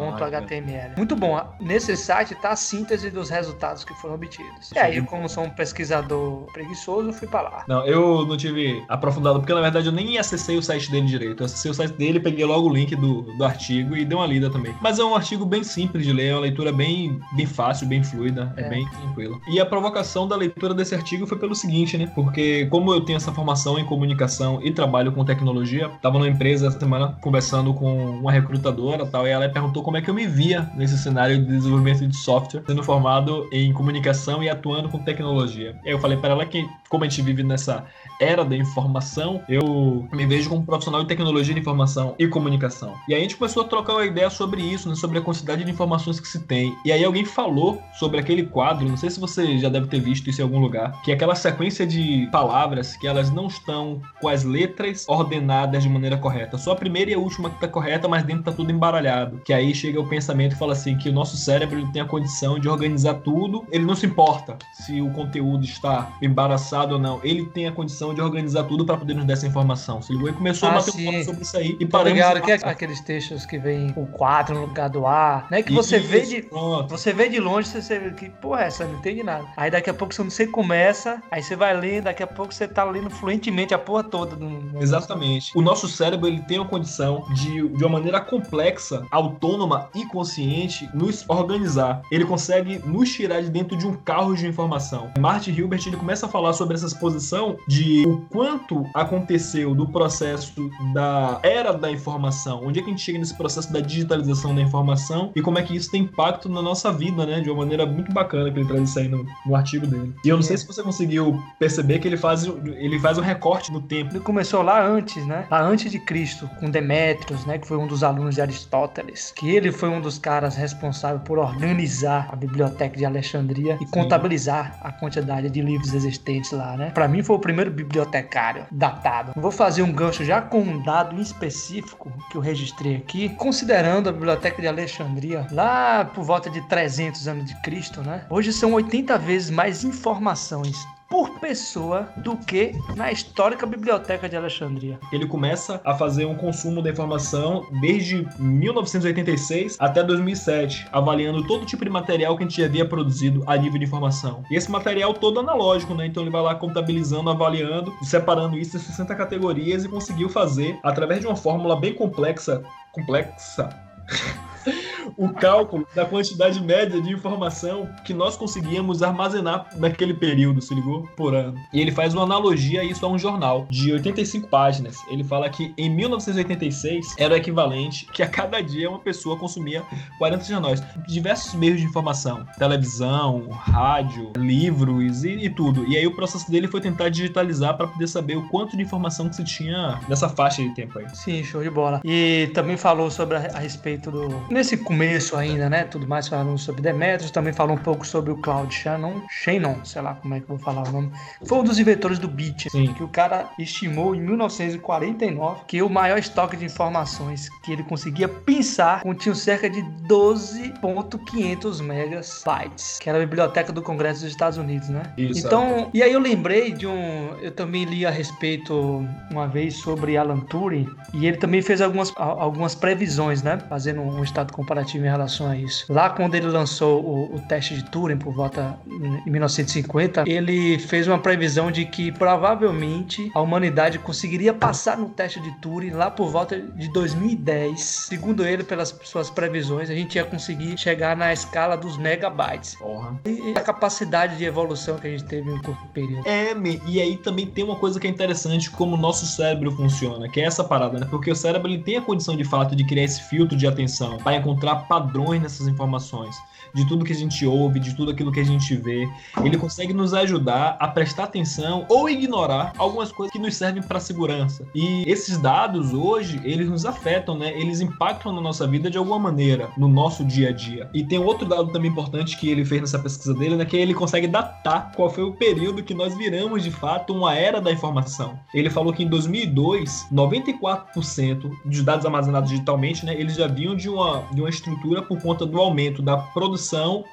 Muito 0.97 1.16
bom. 1.16 1.41
Nesse 1.61 1.97
site 1.97 2.34
está 2.34 2.50
a 2.50 2.56
síntese 2.56 3.11
dos 3.11 3.31
resultados 3.31 3.84
que 3.84 3.94
foram 3.94 4.15
obtidos. 4.15 4.71
E 4.75 4.78
aí, 4.78 5.00
como 5.03 5.28
sou 5.28 5.44
um 5.44 5.50
pesquisador 5.50 6.47
preguiçoso, 6.53 7.12
fui 7.12 7.28
para 7.28 7.43
lá. 7.43 7.65
Não, 7.69 7.87
eu 7.87 8.27
não 8.27 8.37
tive 8.37 8.82
aprofundado, 8.88 9.41
porque 9.41 9.55
na 9.55 9.61
verdade 9.61 9.87
eu 9.87 9.93
nem 9.93 10.19
acessei 10.19 10.56
o 10.56 10.62
site 10.62 10.91
dele 10.91 11.06
direito. 11.06 11.43
Eu 11.43 11.47
acessei 11.47 11.71
o 11.71 11.75
site 11.75 11.93
dele, 11.94 12.21
peguei 12.21 12.44
logo 12.44 12.69
o 12.69 12.72
link 12.72 12.94
do, 12.97 13.22
do 13.22 13.44
artigo 13.44 13.97
e 13.97 14.05
dei 14.05 14.17
uma 14.17 14.27
lida 14.27 14.50
também. 14.50 14.75
Mas 14.81 14.99
é 14.99 15.05
um 15.05 15.15
artigo 15.15 15.44
bem 15.44 15.62
simples 15.62 16.05
de 16.05 16.12
ler, 16.12 16.28
é 16.28 16.34
uma 16.34 16.41
leitura 16.41 16.72
bem, 16.72 17.21
bem 17.34 17.47
fácil, 17.47 17.87
bem 17.87 18.03
fluida, 18.03 18.53
é, 18.56 18.62
é 18.62 18.69
bem 18.69 18.88
tranquila. 18.88 19.38
E 19.49 19.61
a 19.61 19.67
provocação 19.67 19.89
provocação 19.90 20.26
da 20.26 20.36
leitura 20.36 20.72
desse 20.72 20.94
artigo 20.94 21.26
foi 21.26 21.36
pelo 21.36 21.54
seguinte, 21.54 21.98
né? 21.98 22.10
Porque 22.14 22.66
como 22.66 22.92
eu 22.92 23.00
tenho 23.00 23.16
essa 23.16 23.32
formação 23.32 23.78
em 23.78 23.84
comunicação 23.84 24.60
e 24.62 24.70
trabalho 24.70 25.12
com 25.12 25.24
tecnologia, 25.24 25.90
tava 26.00 26.19
numa 26.19 26.28
empresa 26.28 26.69
essa 26.69 26.78
semana 26.78 27.19
conversando 27.20 27.75
com 27.75 28.19
uma 28.19 28.31
recrutadora 28.31 29.04
tal, 29.04 29.26
e 29.26 29.31
ela 29.31 29.48
perguntou 29.48 29.82
como 29.82 29.96
é 29.96 30.02
que 30.02 30.08
eu 30.08 30.14
me 30.14 30.26
via 30.26 30.70
nesse 30.76 30.96
cenário 30.96 31.38
de 31.38 31.46
desenvolvimento 31.46 32.06
de 32.06 32.16
software, 32.16 32.62
sendo 32.66 32.82
formado 32.82 33.48
em 33.52 33.72
comunicação 33.72 34.42
e 34.42 34.48
atuando 34.48 34.88
com 34.88 34.98
tecnologia. 34.98 35.76
E 35.84 35.88
aí 35.88 35.94
eu 35.94 35.98
falei 35.98 36.16
para 36.16 36.31
ela 36.31 36.46
que, 36.46 36.64
como 36.88 37.04
a 37.04 37.08
gente 37.08 37.22
vive 37.22 37.43
nessa 37.43 37.84
era 38.20 38.44
da 38.44 38.56
informação, 38.56 39.43
eu 39.48 40.06
me 40.12 40.26
vejo 40.26 40.48
como 40.48 40.64
profissional 40.64 41.02
de 41.02 41.08
tecnologia 41.08 41.54
de 41.54 41.60
informação 41.60 42.14
e 42.19 42.28
comunicação. 42.28 42.94
E 43.08 43.14
aí 43.14 43.20
a 43.20 43.22
gente 43.22 43.36
começou 43.36 43.64
a 43.64 43.66
trocar 43.66 43.94
uma 43.94 44.06
ideia 44.06 44.31
sobre 44.31 44.62
isso, 44.62 44.88
né? 44.88 44.94
sobre 44.94 45.19
a 45.19 45.22
quantidade 45.22 45.64
de 45.64 45.70
informações 45.70 46.20
que 46.20 46.28
se 46.28 46.40
tem. 46.40 46.76
E 46.84 46.93
aí 46.93 47.04
alguém 47.04 47.25
falou 47.25 47.82
sobre 47.98 48.20
aquele 48.20 48.44
quadro, 48.44 48.88
não 48.88 48.96
sei 48.96 49.10
se 49.10 49.19
você 49.19 49.58
já 49.58 49.69
deve 49.69 49.80
ter 49.87 50.00
visto 50.00 50.29
isso 50.31 50.41
em 50.41 50.44
algum 50.44 50.59
lugar, 50.59 51.00
que 51.03 51.11
é 51.11 51.15
aquela 51.15 51.35
sequência 51.35 51.87
de 51.87 52.29
palavras 52.32 52.97
que 52.97 53.06
elas 53.06 53.31
não 53.31 53.47
estão 53.47 54.00
com 54.21 54.29
as 54.29 54.44
letras 54.44 55.05
ordenadas 55.09 55.82
de 55.82 55.88
maneira 55.88 56.17
correta. 56.17 56.59
Só 56.59 56.73
a 56.73 56.77
primeira 56.77 57.11
e 57.11 57.15
a 57.15 57.19
última 57.19 57.49
que 57.49 57.56
está 57.56 57.69
correta, 57.69 58.09
mas 58.09 58.23
dentro 58.23 58.41
está 58.41 58.53
tudo 58.53 58.71
embaralhado. 58.73 59.41
Que 59.44 59.53
aí 59.53 59.75
chega 59.75 60.00
o 60.00 60.09
pensamento 60.09 60.53
e 60.55 60.59
fala 60.59 60.73
assim 60.73 60.97
que 60.97 61.09
o 61.09 61.12
nosso 61.12 61.37
cérebro 61.37 61.87
tem 61.93 62.03
a 62.03 62.05
condição 62.05 62.59
de 62.59 62.69
organizar 62.69 63.15
tudo. 63.15 63.65
Ele 63.71 63.85
não 63.85 63.94
se 63.94 64.06
importa 64.06 64.56
se 64.73 65.00
o 65.00 65.11
conteúdo 65.11 65.65
está 65.65 66.09
embaraçado 66.23 66.94
ou 66.94 67.00
não, 67.00 67.21
ele 67.23 67.47
tem 67.47 67.67
a 67.67 67.73
condição 67.73 68.15
de 68.15 68.21
organizar 68.21 68.65
tudo 68.65 68.85
para 68.85 68.97
poder 68.97 69.15
nos 69.15 69.25
dar 69.25 69.35
essa 69.35 69.47
informação. 69.47 70.00
Se 70.03 70.12
ligou? 70.12 70.29
E 70.29 70.32
começou 70.32 70.69
Ah, 70.69 70.73
a 70.73 70.75
bater 70.77 70.93
sim. 70.93 71.09
um 71.09 71.12
papo 71.12 71.25
sobre 71.25 71.43
isso 71.43 71.56
aí. 71.56 71.77
E 71.81 71.87
Tá 71.87 71.99
paramos 71.99 72.12
ligado? 72.19 72.41
Que 72.43 72.53
é 72.53 72.55
aqueles 72.62 73.00
textos 73.00 73.44
que 73.47 73.59
vem 73.59 73.93
o 73.97 74.06
4 74.06 74.55
no 74.55 74.62
lugar 74.62 74.88
do 74.88 75.06
A, 75.06 75.47
né? 75.50 75.62
Que 75.62 75.73
você 75.73 75.99
Isso, 75.99 76.09
vê 76.09 76.21
de. 76.23 76.43
Pronto. 76.43 76.88
Você 76.91 77.12
vê 77.12 77.29
de 77.29 77.38
longe, 77.41 77.69
você, 77.69 77.99
que 78.11 78.29
porra 78.31 78.62
é 78.62 78.67
essa? 78.67 78.85
Não 78.85 78.94
entende 78.99 79.23
nada. 79.23 79.44
Aí 79.56 79.69
daqui 79.70 79.90
a 79.90 79.94
pouco 79.94 80.14
você, 80.14 80.22
você 80.22 80.46
começa, 80.46 81.22
aí 81.31 81.43
você 81.43 81.56
vai 81.56 81.76
lendo, 81.76 82.05
daqui 82.05 82.22
a 82.22 82.26
pouco 82.26 82.52
você 82.52 82.67
tá 82.67 82.84
lendo 82.84 83.11
fluentemente 83.11 83.75
a 83.75 83.78
porra 83.78 84.05
toda. 84.05 84.37
negócio. 84.37 84.82
Exatamente. 84.82 85.52
O 85.55 85.62
nosso 85.62 85.88
cérebro 85.88 86.26
ele 86.26 86.40
tem 86.43 86.58
a 86.58 86.64
condição 86.64 87.25
de, 87.34 87.69
de 87.69 87.84
uma 87.84 87.90
maneira 87.90 88.20
complexa, 88.20 89.06
autônoma 89.11 89.88
e 89.94 90.05
consciente, 90.06 90.88
nos 90.94 91.25
organizar. 91.28 92.02
Ele 92.11 92.25
consegue 92.25 92.78
nos 92.87 93.11
tirar 93.11 93.43
de 93.43 93.50
dentro 93.50 93.76
de 93.76 93.87
um 93.87 93.94
carro 93.94 94.34
de 94.34 94.46
informação. 94.46 95.11
Martin 95.19 95.52
Hilbert 95.52 95.82
ele 95.87 95.96
começa 95.96 96.26
a 96.26 96.28
falar 96.28 96.52
sobre 96.52 96.75
essa 96.75 96.87
exposição 96.87 97.56
de 97.69 98.05
o 98.06 98.19
quanto 98.31 98.84
aconteceu 98.94 99.75
do 99.75 99.87
processo 99.87 100.70
da 100.93 101.40
era 101.43 101.72
da 101.72 101.90
informação, 101.90 102.62
onde 102.64 102.81
é 102.81 102.82
que 102.82 102.88
a 102.88 102.93
gente 102.93 103.02
chega 103.02 103.19
nesse 103.19 103.37
processo 103.37 103.72
da 103.72 103.81
digitalização 103.81 104.55
da 104.55 104.61
informação 104.61 105.32
e 105.34 105.43
como 105.43 105.58
é 105.58 105.62
que 105.62 105.75
isso 105.75 105.90
tem 105.90 106.02
impacto 106.02 106.49
na 106.49 106.62
nossa 106.62 106.93
vida, 106.93 107.26
né? 107.26 107.40
De 107.40 107.50
uma 107.50 107.58
maneira 107.58 107.87
muito 107.87 108.12
bacana 108.12 108.50
que 108.50 108.58
ele 108.58 108.67
traz 108.67 108.88
isso 108.88 108.99
aí 108.99 109.08
no, 109.08 109.26
no 109.46 109.56
artigo 109.60 109.86
dele. 109.86 110.14
E 110.24 110.28
eu 110.28 110.36
não 110.36 110.42
sei 110.42 110.56
se 110.56 110.66
você 110.66 110.82
conseguiu 110.82 111.42
perceber 111.58 111.98
que 111.98 112.08
ele 112.08 112.16
faz, 112.16 112.44
ele 112.44 112.98
faz 112.98 113.18
um 113.18 113.22
recorte 113.22 113.72
no 113.72 113.80
tempo. 113.80 114.12
Ele 114.12 114.20
começou 114.20 114.62
lá 114.62 114.84
antes, 114.84 115.24
né? 115.26 115.46
Lá 115.50 115.62
antes 115.62 115.90
de 115.90 115.98
Cristo, 115.98 116.48
com 116.58 116.70
Demétrios, 116.70 117.44
né? 117.46 117.58
Que 117.58 117.66
foi 117.66 117.76
um 117.76 117.86
dos 117.86 118.02
alunos 118.02 118.34
de 118.34 118.40
Aristóteles. 118.40 119.32
Que 119.36 119.50
ele 119.50 119.70
foi 119.70 119.88
um 119.88 120.00
dos 120.00 120.18
caras 120.18 120.56
responsáveis 120.56 121.22
por 121.24 121.38
organizar 121.38 122.28
a 122.32 122.36
biblioteca 122.36 122.96
de 122.96 123.04
Alexandria 123.04 123.78
e 123.80 123.86
contabilizar 123.86 124.78
a 124.80 124.92
quantidade 124.92 125.50
de 125.50 125.60
livros 125.60 125.94
existentes 125.94 126.52
lá, 126.52 126.76
né? 126.76 126.90
Pra 126.90 127.08
mim 127.08 127.22
foi 127.22 127.36
o 127.36 127.38
primeiro 127.38 127.70
bibliotecário 127.70 128.66
datado. 128.70 129.32
Vou 129.36 129.50
fazer 129.50 129.82
um 129.82 129.92
gancho 129.92 130.24
já 130.24 130.40
com 130.40 130.60
um 130.60 130.82
dado 130.82 131.20
específico 131.20 132.12
que 132.30 132.36
eu 132.36 132.40
registrei 132.40 132.96
aqui, 132.96 133.28
considerando 133.30 134.08
a 134.08 134.12
biblioteca 134.12 134.60
de 134.60 134.68
Alexandria 134.68 135.46
lá 135.50 136.04
por 136.04 136.24
volta 136.24 136.50
de 136.50 136.60
300 136.68 137.28
anos 137.28 137.46
de 137.46 137.60
Cristo, 137.62 138.00
né? 138.02 138.24
Hoje 138.30 138.52
são 138.52 138.72
80 138.72 139.18
vezes 139.18 139.39
mais 139.48 139.84
informações 139.84 140.76
por 141.10 141.40
pessoa 141.40 142.08
do 142.19 142.37
que 142.37 142.72
na 142.94 143.10
histórica 143.10 143.66
biblioteca 143.66 144.28
de 144.28 144.37
Alexandria. 144.37 144.96
Ele 145.10 145.26
começa 145.26 145.81
a 145.84 145.92
fazer 145.92 146.25
um 146.25 146.37
consumo 146.37 146.81
da 146.81 146.88
informação 146.88 147.66
desde 147.81 148.25
1986 148.38 149.76
até 149.81 150.04
2007, 150.04 150.87
avaliando 150.92 151.44
todo 151.48 151.66
tipo 151.66 151.84
de 151.84 151.90
material 151.90 152.37
que 152.37 152.44
a 152.44 152.46
gente 152.46 152.62
havia 152.62 152.87
produzido 152.87 153.42
a 153.48 153.56
nível 153.56 153.81
de 153.81 153.87
informação. 153.87 154.44
E 154.48 154.54
esse 154.54 154.70
material 154.70 155.12
todo 155.12 155.40
analógico, 155.40 155.96
né? 155.96 156.06
Então 156.06 156.22
ele 156.22 156.31
vai 156.31 156.43
lá 156.43 156.54
contabilizando, 156.54 157.28
avaliando, 157.28 157.93
separando 158.04 158.56
isso 158.56 158.76
em 158.76 158.81
60 158.81 159.12
categorias 159.16 159.84
e 159.84 159.88
conseguiu 159.88 160.28
fazer, 160.28 160.78
através 160.84 161.20
de 161.20 161.26
uma 161.26 161.36
fórmula 161.36 161.75
bem 161.75 161.93
complexa, 161.93 162.62
complexa, 162.93 163.69
o 165.16 165.28
cálculo 165.30 165.86
da 165.94 166.04
quantidade 166.04 166.62
média 166.62 167.00
de 167.00 167.12
informação 167.12 167.88
que 168.04 168.14
nós 168.14 168.36
conseguíamos 168.36 169.02
armazenar 169.02 169.68
naquele 169.76 170.14
período, 170.14 170.60
se 170.60 170.74
ligou? 170.74 171.02
Por 171.16 171.34
ano. 171.34 171.54
E 171.72 171.80
ele 171.80 171.92
faz 171.92 172.14
uma 172.14 172.22
analogia 172.22 172.80
a 172.80 172.84
isso 172.84 173.04
a 173.04 173.08
um 173.08 173.18
jornal 173.18 173.66
de 173.70 173.92
85 173.92 174.48
páginas. 174.48 174.96
Ele 175.10 175.24
fala 175.24 175.48
que 175.48 175.74
em 175.76 175.90
1986 175.90 177.14
era 177.18 177.34
o 177.34 177.36
equivalente 177.36 178.06
que 178.06 178.22
a 178.22 178.28
cada 178.28 178.60
dia 178.60 178.88
uma 178.88 178.98
pessoa 178.98 179.36
consumia 179.36 179.82
40 180.18 180.44
jornais. 180.44 180.82
Diversos 181.06 181.54
meios 181.54 181.80
de 181.80 181.86
informação: 181.86 182.46
televisão, 182.58 183.48
rádio, 183.50 184.32
livros 184.36 185.24
e, 185.24 185.30
e 185.30 185.50
tudo. 185.50 185.86
E 185.86 185.96
aí 185.96 186.06
o 186.06 186.14
processo 186.14 186.50
dele 186.50 186.68
foi 186.68 186.80
tentar 186.80 187.08
digitalizar 187.08 187.76
para 187.76 187.86
poder 187.86 188.06
saber 188.06 188.36
o 188.36 188.48
quanto 188.48 188.76
de 188.76 188.82
informação 188.82 189.28
que 189.28 189.36
se 189.36 189.44
tinha 189.44 190.00
nessa 190.08 190.28
faixa 190.28 190.62
de 190.62 190.74
tempo 190.74 190.98
aí. 190.98 191.06
Sim, 191.14 191.42
show 191.42 191.62
de 191.62 191.70
bola. 191.70 192.00
E 192.04 192.50
também 192.54 192.76
falou 192.76 193.10
sobre 193.10 193.36
a, 193.36 193.50
a 193.54 193.58
respeito 193.58 194.10
do. 194.10 194.28
Nesse 194.50 194.76
começo 194.76 195.00
ainda, 195.37 195.70
né? 195.70 195.85
Tudo 195.85 196.06
mais 196.06 196.29
falando 196.29 196.56
sobre 196.58 196.82
Demetrius, 196.82 197.31
também 197.31 197.52
falou 197.52 197.76
um 197.76 197.79
pouco 197.79 198.06
sobre 198.06 198.31
o 198.32 198.37
Claude 198.37 198.75
Shannon, 198.75 199.23
Shannon, 199.29 199.85
sei 199.85 200.02
lá 200.02 200.14
como 200.14 200.35
é 200.35 200.41
que 200.41 200.44
eu 200.44 200.56
vou 200.56 200.58
falar 200.58 200.88
o 200.88 200.93
nome. 200.93 201.12
Foi 201.47 201.58
um 201.58 201.64
dos 201.64 201.79
inventores 201.79 202.19
do 202.19 202.29
bit, 202.29 202.70
Sim. 202.70 202.93
que 202.94 203.02
o 203.02 203.08
cara 203.08 203.50
estimou 203.58 204.14
em 204.14 204.20
1949 204.20 205.62
que 205.67 205.82
o 205.82 205.88
maior 205.88 206.19
estoque 206.19 206.56
de 206.56 206.64
informações 206.64 207.49
que 207.62 207.73
ele 207.73 207.82
conseguia 207.82 208.29
pensar 208.29 209.02
continha 209.02 209.35
cerca 209.35 209.69
de 209.69 209.82
12.500 210.08 211.82
megabytes, 211.82 212.99
que 212.99 213.08
era 213.08 213.19
a 213.19 213.20
biblioteca 213.20 213.73
do 213.73 213.82
Congresso 213.82 214.20
dos 214.20 214.31
Estados 214.31 214.58
Unidos, 214.58 214.88
né? 214.88 215.03
Isso, 215.17 215.46
então, 215.46 215.91
e 215.94 216.03
aí 216.03 216.12
eu 216.12 216.20
lembrei 216.20 216.73
de 216.73 216.87
um, 216.87 217.35
eu 217.41 217.53
também 217.53 217.85
li 217.85 218.05
a 218.05 218.11
respeito 218.11 219.05
uma 219.31 219.46
vez 219.46 219.76
sobre 219.76 220.17
Alan 220.17 220.41
Turing 220.41 220.88
e 221.14 221.26
ele 221.26 221.37
também 221.37 221.62
fez 221.62 221.81
algumas, 221.81 222.12
algumas 222.17 222.75
previsões, 222.75 223.43
né? 223.43 223.58
Fazendo 223.69 224.00
um 224.00 224.23
estado 224.23 224.53
comparativo 224.53 224.89
em 224.98 225.02
relação 225.02 225.48
a 225.48 225.56
isso. 225.56 225.87
Lá 225.88 226.10
quando 226.10 226.34
ele 226.34 226.46
lançou 226.46 227.02
o, 227.04 227.37
o 227.37 227.40
teste 227.40 227.75
de 227.75 227.84
Turing 227.84 228.19
por 228.19 228.32
volta 228.32 228.78
em 228.87 229.31
1950, 229.31 230.25
ele 230.26 230.78
fez 230.78 231.06
uma 231.06 231.19
previsão 231.19 231.70
de 231.70 231.84
que 231.84 232.12
provavelmente 232.12 233.31
a 233.34 233.40
humanidade 233.40 233.98
conseguiria 233.98 234.52
passar 234.52 234.96
no 234.96 235.08
teste 235.08 235.40
de 235.40 235.50
Turing 235.60 235.90
lá 235.90 236.10
por 236.10 236.28
volta 236.28 236.60
de 236.60 236.92
2010. 236.92 237.81
Segundo 237.81 238.44
ele, 238.46 238.62
pelas 238.64 238.98
suas 239.04 239.31
previsões, 239.31 239.90
a 239.90 239.94
gente 239.94 240.16
ia 240.16 240.25
conseguir 240.25 240.76
chegar 240.78 241.16
na 241.16 241.32
escala 241.32 241.76
dos 241.76 241.96
megabytes. 241.96 242.75
Porra. 242.76 243.19
E 243.26 243.54
a 243.56 243.60
capacidade 243.60 244.36
de 244.36 244.44
evolução 244.44 244.96
que 244.96 245.06
a 245.06 245.10
gente 245.10 245.25
teve 245.25 245.50
em 245.50 245.54
um 245.54 245.62
curto 245.62 245.86
período. 245.88 246.26
É, 246.26 246.54
e 246.86 247.00
aí 247.00 247.16
também 247.16 247.46
tem 247.46 247.64
uma 247.64 247.76
coisa 247.76 247.98
que 247.98 248.06
é 248.06 248.10
interessante 248.10 248.70
como 248.70 248.96
o 248.96 248.98
nosso 248.98 249.26
cérebro 249.26 249.70
funciona, 249.72 250.28
que 250.28 250.40
é 250.40 250.44
essa 250.44 250.64
parada, 250.64 250.98
né? 250.98 251.06
Porque 251.10 251.31
o 251.31 251.36
cérebro 251.36 251.69
ele 251.69 251.82
tem 251.82 251.96
a 251.96 252.02
condição 252.02 252.36
de 252.36 252.44
fato 252.44 252.75
de 252.75 252.84
criar 252.84 253.04
esse 253.04 253.22
filtro 253.28 253.56
de 253.56 253.66
atenção 253.66 254.19
para 254.19 254.36
encontrar 254.36 254.69
padrões 254.76 255.40
nessas 255.43 255.67
informações, 255.69 256.37
de 256.75 256.87
tudo 256.87 257.05
que 257.05 257.12
a 257.12 257.17
gente 257.17 257.44
ouve, 257.46 257.81
de 257.81 257.94
tudo 257.94 258.11
aquilo 258.11 258.32
que 258.32 258.40
a 258.40 258.44
gente 258.44 258.75
vê. 258.76 259.08
Ele 259.44 259.56
consegue 259.56 259.93
nos 259.93 260.14
ajudar 260.14 260.76
a 260.78 260.88
prestar 260.88 261.25
atenção 261.25 261.87
ou 261.88 262.08
ignorar 262.08 262.72
algumas 262.78 263.12
coisas 263.12 263.32
que 263.32 263.38
nos 263.38 263.56
servem 263.56 263.82
para 263.82 264.00
segurança. 264.00 264.67
E 264.75 265.05
esses 265.11 265.38
dados 265.38 265.93
hoje, 265.93 266.40
eles 266.44 266.69
nos 266.69 266.84
afetam, 266.84 267.37
né? 267.37 267.52
Eles 267.58 267.81
impactam 267.81 268.32
na 268.32 268.40
nossa 268.40 268.67
vida 268.67 268.90
de 268.90 268.99
alguma 268.99 269.19
maneira, 269.19 269.70
no 269.76 269.88
nosso 269.88 270.25
dia 270.25 270.50
a 270.50 270.52
dia. 270.52 270.88
E 270.94 271.05
tem 271.05 271.19
outro 271.19 271.46
dado 271.46 271.72
também 271.72 271.90
importante 271.90 272.38
que 272.38 272.49
ele 272.49 272.64
fez 272.64 272.81
nessa 272.81 272.99
pesquisa 272.99 273.34
dele, 273.34 273.56
né? 273.56 273.64
Que 273.64 273.76
ele 273.76 273.94
consegue 273.94 274.26
datar 274.26 274.93
qual 274.94 275.11
foi 275.11 275.25
o 275.25 275.32
período 275.32 275.82
que 275.82 275.94
nós 275.94 276.17
viramos 276.17 276.62
de 276.62 276.70
fato 276.70 277.12
uma 277.12 277.34
era 277.34 277.61
da 277.61 277.72
informação. 277.72 278.38
Ele 278.55 278.70
falou 278.70 278.93
que 278.93 279.02
em 279.02 279.08
2002, 279.08 280.06
94% 280.12 281.50
dos 281.64 281.82
dados 281.82 282.06
armazenados 282.06 282.50
digitalmente, 282.50 283.05
né? 283.05 283.19
Eles 283.19 283.34
já 283.34 283.46
vinham 283.46 283.74
de 283.74 283.89
uma, 283.89 284.24
de 284.32 284.41
uma 284.41 284.50
estrutura 284.50 285.03
por 285.03 285.20
conta 285.20 285.44
do 285.44 285.58
aumento 285.58 286.03
da 286.03 286.17
produção 286.17 286.59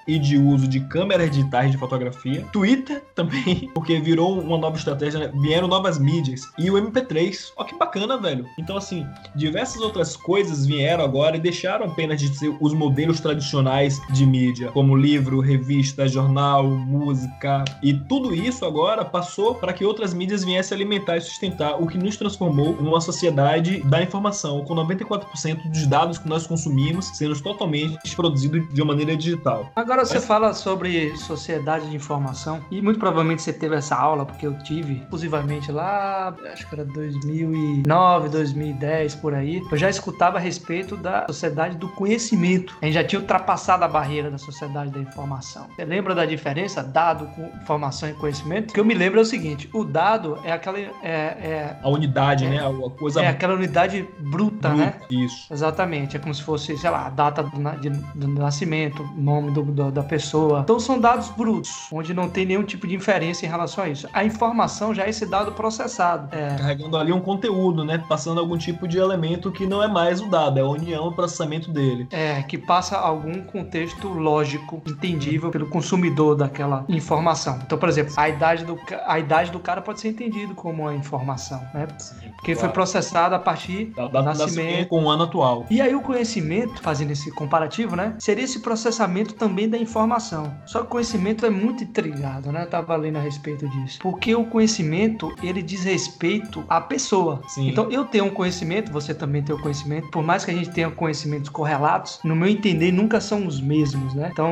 e 0.08 0.18
de 0.20 0.38
uso 0.38 0.68
de 0.68 0.80
câmeras 0.82 1.32
digitais 1.32 1.72
de 1.72 1.78
fotografia. 1.78 2.46
Twitter 2.52 3.04
também, 3.16 3.70
porque 3.74 4.00
virou 4.00 4.40
uma 4.40 4.58
nova 4.58 4.78
estratégia, 4.78 5.20
né? 5.20 5.32
vieram 5.42 5.68
novas 5.68 6.00
mídias. 6.00 6.42
E 6.58 6.70
o 6.70 6.76
MP3. 6.76 7.52
Ó, 7.56 7.64
que 7.64 7.78
bacana, 7.78 8.18
velho. 8.18 8.46
Então, 8.58 8.78
assim, 8.78 9.06
diversas 9.36 9.82
outras 9.82 10.16
coisas 10.16 10.66
vieram 10.66 11.04
agora 11.04 11.38
e 11.38 11.40
deixaram 11.40 11.86
apenas 11.86 12.20
de 12.20 12.36
ser 12.38 12.56
os 12.60 12.74
modelos 12.74 13.20
tradicionais 13.20 14.00
de 14.12 14.26
mídia, 14.26 14.72
como 14.72 14.96
livro, 14.96 15.40
revista, 15.40 16.08
jornal, 16.08 16.68
música. 16.68 17.64
E 17.82 17.94
tudo 17.94 18.34
isso 18.34 18.66
agora 18.66 19.04
passou 19.06 19.56
para 19.56 19.74
que 19.74 19.86
outras 19.86 20.14
mídias 20.14 20.44
viessem 20.44 20.76
alimentar 20.76 21.18
e 21.18 21.22
sustentar 21.22 21.82
o 21.82 21.88
que 21.88 21.98
nos 21.98 22.18
transformou 22.18 22.76
numa 22.82 23.02
sociedade 23.02 23.82
da 23.84 24.02
informação, 24.02 24.64
com 24.66 24.76
94% 24.76 25.70
dos 25.70 25.88
dados 25.88 26.18
que 26.18 26.28
nós 26.28 26.48
consumimos 26.48 27.08
sendo 27.18 27.40
totalmente 27.42 28.16
produzidos 28.16 28.74
de 28.74 28.82
uma 28.82 28.94
maneira 28.94 29.16
digital. 29.16 29.37
Agora 29.76 30.04
você 30.06 30.20
fala 30.20 30.54
sobre 30.54 31.16
sociedade 31.18 31.90
de 31.90 31.96
informação 31.96 32.60
e 32.72 32.82
muito 32.82 33.00
provavelmente 33.00 33.42
você 33.42 33.54
teve 33.54 33.76
essa 33.76 33.96
aula, 33.96 34.26
porque 34.26 34.46
eu 34.46 34.58
tive, 34.60 35.02
exclusivamente 35.02 35.72
lá, 35.72 36.34
acho 36.52 36.68
que 36.68 36.76
era 36.76 36.84
2009, 36.86 38.30
2010, 38.30 39.16
por 39.16 39.34
aí. 39.34 39.62
Eu 39.72 39.78
já 39.78 39.90
escutava 39.90 40.38
a 40.38 40.40
respeito 40.40 40.98
da 40.98 41.26
sociedade 41.28 41.78
do 41.78 41.88
conhecimento. 41.90 42.76
A 42.82 42.86
gente 42.86 42.96
já 42.96 43.04
tinha 43.04 43.20
ultrapassado 43.20 43.84
a 43.84 43.88
barreira 43.88 44.30
da 44.32 44.38
sociedade 44.38 44.92
da 44.92 45.00
informação. 45.00 45.68
Você 45.76 45.86
lembra 45.86 46.14
da 46.16 46.26
diferença 46.26 46.84
dado 46.84 47.28
com 47.28 47.50
informação 47.62 48.10
e 48.10 48.14
conhecimento? 48.14 48.72
O 48.72 48.74
que 48.74 48.80
eu 48.80 48.86
me 48.86 48.94
lembro 48.94 49.20
é 49.20 49.22
o 49.22 49.26
seguinte, 49.26 49.70
o 49.74 49.84
dado 49.84 50.40
é 50.44 50.52
aquela... 50.52 50.80
É, 50.80 50.90
é, 51.04 51.78
A 51.84 51.90
unidade, 51.90 52.46
É. 52.46 52.50
né? 52.50 52.58
A 52.60 52.90
coisa 52.90 53.22
é 53.22 53.28
aquela 53.28 53.54
unidade 53.54 54.08
bruta, 54.20 54.70
né? 54.70 54.96
Isso. 55.10 55.52
Exatamente, 55.54 56.16
é 56.16 56.20
como 56.20 56.34
se 56.34 56.44
fosse, 56.44 56.78
sei 56.78 56.90
lá, 56.90 57.10
dado 57.10 57.28
data 57.28 57.44
do, 57.44 57.80
de, 57.80 57.90
do 57.90 58.28
nascimento, 58.28 59.04
nome 59.28 59.52
do, 59.52 59.62
do, 59.62 59.92
da 59.92 60.04
pessoa. 60.04 60.62
Então 60.62 60.80
são 60.80 61.00
dados 61.00 61.30
brutos, 61.30 61.88
onde 61.92 62.14
não 62.14 62.30
tem 62.30 62.46
nenhum 62.46 62.64
tipo 62.64 62.88
de 62.88 62.96
inferência 62.96 63.46
em 63.46 63.50
relação 63.50 63.84
a 63.84 63.90
isso. 63.90 64.08
A 64.14 64.24
informação 64.24 64.94
já 64.96 65.04
é 65.06 65.10
esse 65.10 65.26
dado 65.26 65.52
processado. 65.52 66.34
É... 66.34 66.56
Carregando 66.56 66.98
ali 66.98 67.12
um 67.12 67.20
conteúdo, 67.20 67.84
né? 67.84 68.02
Passando 68.08 68.40
algum 68.40 68.58
tipo 68.58 68.88
de 68.88 68.98
elemento 68.98 69.52
que 69.52 69.66
não 69.66 69.84
é 69.84 69.88
mais 69.88 70.22
o 70.22 70.30
dado, 70.30 70.58
é 70.60 70.62
a 70.62 70.66
união, 70.66 71.08
o 71.08 71.12
processamento 71.12 71.70
dele. 71.72 72.08
É, 72.12 72.42
que 72.44 72.58
passa 72.58 72.98
algum 72.98 73.42
contexto 73.42 74.08
lógico, 74.08 74.82
entendível 74.88 75.50
pelo 75.50 75.68
consumidor 75.68 76.36
daquela 76.36 76.86
informação. 76.88 77.60
Então, 77.66 77.78
por 77.78 77.90
exemplo, 77.90 78.14
a 78.16 78.30
idade 78.30 78.64
do, 78.64 78.80
a 79.06 79.20
idade 79.20 79.52
do 79.52 79.60
cara 79.60 79.82
pode 79.82 80.00
ser 80.00 80.10
entendido 80.10 80.56
como 80.56 80.84
uma 80.84 80.96
informação, 80.96 81.62
né? 81.74 81.88
Sim, 81.98 82.16
Porque 82.36 82.54
claro. 82.54 82.60
foi 82.60 82.70
processada 82.70 83.36
a 83.36 83.40
partir 83.40 83.86
da, 83.96 84.08
do 84.08 84.14
nascimento. 84.14 84.38
nascimento 84.38 84.88
com 84.88 85.04
o 85.04 85.10
ano 85.10 85.24
atual. 85.24 85.66
E 85.70 85.82
aí 85.82 85.94
o 85.94 86.02
conhecimento, 86.02 86.82
fazendo 86.82 87.12
esse 87.12 87.30
comparativo, 87.32 87.96
né? 87.96 88.16
Seria 88.20 88.44
esse 88.44 88.60
processamento 88.60 89.17
também 89.26 89.70
da 89.70 89.78
informação. 89.78 90.54
Só 90.66 90.80
que 90.80 90.86
o 90.86 90.90
conhecimento 90.90 91.46
é 91.46 91.50
muito 91.50 91.84
intrigado, 91.84 92.52
né? 92.52 92.64
Eu 92.64 92.70
tava 92.70 92.96
lendo 92.96 93.18
a 93.18 93.22
respeito 93.22 93.68
disso. 93.70 94.00
Porque 94.02 94.36
o 94.36 94.46
conhecimento, 94.46 95.34
ele 95.42 95.62
diz 95.62 95.84
respeito 95.84 96.64
à 96.70 96.80
pessoa. 96.80 97.42
Sim. 97.48 97.70
Então, 97.70 97.90
eu 97.92 98.06
tenho 98.06 98.26
um 98.26 98.30
conhecimento, 98.30 98.92
você 98.92 99.14
também 99.14 99.44
tem 99.44 99.56
o 99.56 99.60
um 99.60 99.62
conhecimento. 99.62 100.10
Por 100.10 100.24
mais 100.24 100.46
que 100.46 100.52
a 100.52 100.54
gente 100.54 100.70
tenha 100.70 100.90
conhecimentos 100.90 101.50
correlatos, 101.50 102.20
no 102.24 102.36
meu 102.36 102.48
entender, 102.48 102.92
nunca 102.92 103.20
são 103.20 103.46
os 103.46 103.60
mesmos, 103.60 104.14
né? 104.14 104.30
Então, 104.32 104.52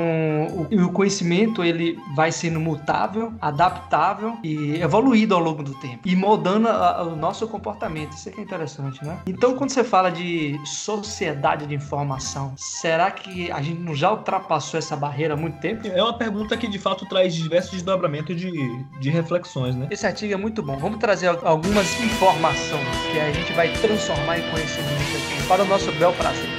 o, 0.72 0.86
o 0.86 0.92
conhecimento, 0.92 1.64
ele 1.64 1.98
vai 2.16 2.32
sendo 2.32 2.60
mutável, 2.60 3.34
adaptável 3.42 4.38
e 4.44 4.82
evoluído 4.82 5.36
ao 5.36 5.42
longo 5.42 5.64
do 5.64 5.74
tempo. 5.76 6.00
E 6.06 6.16
moldando 6.16 6.68
a, 6.68 6.98
a, 6.98 7.04
o 7.04 7.16
nosso 7.16 7.48
comportamento. 7.48 8.14
Isso 8.14 8.30
aqui 8.30 8.40
é 8.40 8.44
interessante, 8.44 9.04
né? 9.04 9.20
Então, 9.28 9.56
quando 9.56 9.70
você 9.70 9.84
fala 9.84 10.10
de 10.10 10.60
sociedade 10.66 11.66
de 11.66 11.76
informação, 11.76 12.54
será 12.58 13.12
que 13.12 13.52
a 13.52 13.62
gente 13.62 13.96
já 13.96 14.12
ultrapassou 14.12 14.55
essa 14.78 14.96
barreira 14.96 15.34
há 15.34 15.38
muito 15.38 15.60
tempo? 15.60 15.88
É 15.88 16.02
uma 16.02 16.18
pergunta 16.18 16.56
que, 16.58 16.68
de 16.68 16.80
fato, 16.80 17.06
traz 17.06 17.34
diversos 17.34 17.72
desdobramentos 17.72 18.36
de, 18.36 18.52
de 19.00 19.10
reflexões, 19.10 19.76
né? 19.76 19.88
Esse 19.92 20.06
artigo 20.06 20.34
é 20.34 20.38
muito 20.38 20.62
bom. 20.62 20.78
Vamos 20.78 21.00
trazer 21.00 21.28
algumas 21.28 22.00
informações 22.02 22.88
que 23.12 23.20
a 23.20 23.32
gente 23.32 23.54
vai 23.54 23.72
transformar 23.74 24.40
em 24.40 24.52
conhecimento 24.52 24.92
aqui 24.92 25.48
para 25.48 25.64
o 25.64 25.66
nosso 25.66 25.92
bel 25.94 26.14
prazer. 26.14 26.55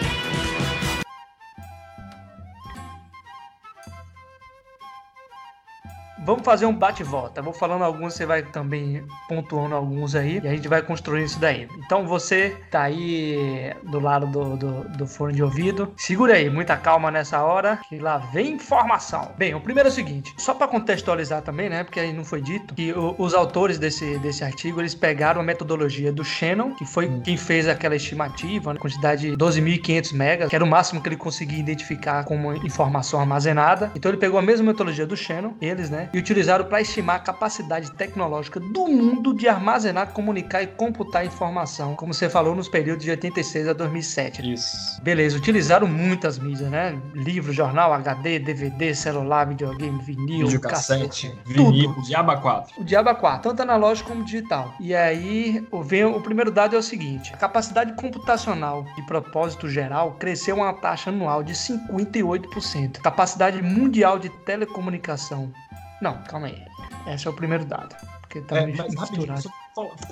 Vamos 6.26 6.44
fazer 6.44 6.66
um 6.66 6.74
bate-volta. 6.74 7.40
Vou 7.40 7.52
falando 7.52 7.84
alguns, 7.84 8.14
você 8.14 8.26
vai 8.26 8.42
também 8.42 9.04
pontuando 9.28 9.76
alguns 9.76 10.16
aí 10.16 10.40
e 10.42 10.48
a 10.48 10.50
gente 10.50 10.66
vai 10.66 10.82
construindo 10.82 11.26
isso 11.26 11.38
daí. 11.38 11.68
Então 11.78 12.04
você 12.04 12.56
tá 12.68 12.82
aí 12.82 13.72
do 13.84 14.00
lado 14.00 14.26
do, 14.26 14.56
do, 14.56 14.88
do 14.88 15.06
fone 15.06 15.34
de 15.34 15.42
ouvido. 15.44 15.94
Segura 15.96 16.34
aí, 16.34 16.50
muita 16.50 16.76
calma 16.76 17.12
nessa 17.12 17.40
hora, 17.44 17.78
que 17.88 18.00
lá 18.00 18.18
vem 18.18 18.54
informação. 18.54 19.30
Bem, 19.38 19.54
o 19.54 19.60
primeiro 19.60 19.88
é 19.88 19.92
o 19.92 19.94
seguinte, 19.94 20.34
só 20.36 20.52
para 20.52 20.66
contextualizar 20.66 21.42
também, 21.42 21.68
né, 21.68 21.84
porque 21.84 22.00
aí 22.00 22.12
não 22.12 22.24
foi 22.24 22.42
dito, 22.42 22.74
que 22.74 22.92
o, 22.92 23.14
os 23.18 23.32
autores 23.32 23.78
desse, 23.78 24.18
desse 24.18 24.42
artigo, 24.42 24.80
eles 24.80 24.96
pegaram 24.96 25.40
a 25.40 25.44
metodologia 25.44 26.12
do 26.12 26.24
Shannon, 26.24 26.74
que 26.74 26.84
foi 26.84 27.06
hum. 27.06 27.20
quem 27.20 27.36
fez 27.36 27.68
aquela 27.68 27.94
estimativa, 27.94 28.74
né, 28.74 28.80
quantidade 28.80 29.30
de 29.30 29.36
12.500 29.36 30.12
megas, 30.12 30.48
que 30.48 30.56
era 30.56 30.64
o 30.64 30.68
máximo 30.68 31.00
que 31.00 31.08
ele 31.08 31.16
conseguia 31.16 31.60
identificar 31.60 32.24
como 32.24 32.52
informação 32.66 33.20
armazenada. 33.20 33.92
Então 33.94 34.10
ele 34.10 34.18
pegou 34.18 34.40
a 34.40 34.42
mesma 34.42 34.66
metodologia 34.66 35.06
do 35.06 35.16
Shannon, 35.16 35.54
eles, 35.60 35.88
né, 35.88 36.08
e 36.16 36.18
utilizaram 36.18 36.64
para 36.64 36.80
estimar 36.80 37.16
a 37.16 37.18
capacidade 37.18 37.90
tecnológica 37.90 38.58
do 38.58 38.86
mundo 38.86 39.34
de 39.34 39.46
armazenar, 39.46 40.14
comunicar 40.14 40.62
e 40.62 40.66
computar 40.66 41.26
informação, 41.26 41.94
como 41.94 42.14
você 42.14 42.30
falou 42.30 42.54
nos 42.56 42.70
períodos 42.70 43.04
de 43.04 43.10
86 43.10 43.68
a 43.68 43.74
2007. 43.74 44.54
Isso. 44.54 45.02
Beleza, 45.02 45.36
utilizaram 45.36 45.86
muitas 45.86 46.38
mídias, 46.38 46.70
né? 46.70 46.98
Livro, 47.12 47.52
jornal, 47.52 47.92
HD, 47.92 48.38
DVD, 48.38 48.94
celular, 48.94 49.46
videogame, 49.46 50.02
vinil, 50.02 50.46
videocassete, 50.46 51.38
vinil, 51.44 51.92
tudo. 51.92 52.06
Diaba 52.06 52.38
4. 52.38 52.80
O 52.80 52.84
Diaba 52.84 53.14
4, 53.14 53.50
tanto 53.50 53.60
analógico 53.60 54.08
como 54.08 54.24
digital. 54.24 54.72
E 54.80 54.94
aí, 54.94 55.68
vem, 55.84 56.06
o 56.06 56.22
primeiro 56.22 56.50
dado 56.50 56.74
é 56.76 56.78
o 56.78 56.82
seguinte: 56.82 57.30
a 57.34 57.36
capacidade 57.36 57.92
computacional 57.92 58.86
de 58.96 59.02
propósito 59.02 59.68
geral 59.68 60.12
cresceu 60.12 60.56
uma 60.56 60.72
taxa 60.72 61.10
anual 61.10 61.42
de 61.42 61.52
58%. 61.52 63.02
Capacidade 63.02 63.62
mundial 63.62 64.18
de 64.18 64.30
telecomunicação 64.46 65.52
não, 66.00 66.14
calma 66.22 66.48
aí. 66.48 66.62
Esse 67.06 67.26
é 67.26 67.30
o 67.30 67.32
primeiro 67.32 67.64
dado. 67.64 67.94
Porque 68.22 68.40
tá 68.40 68.58
é, 68.58 68.66
mas, 68.66 68.94
misturado. 68.94 69.48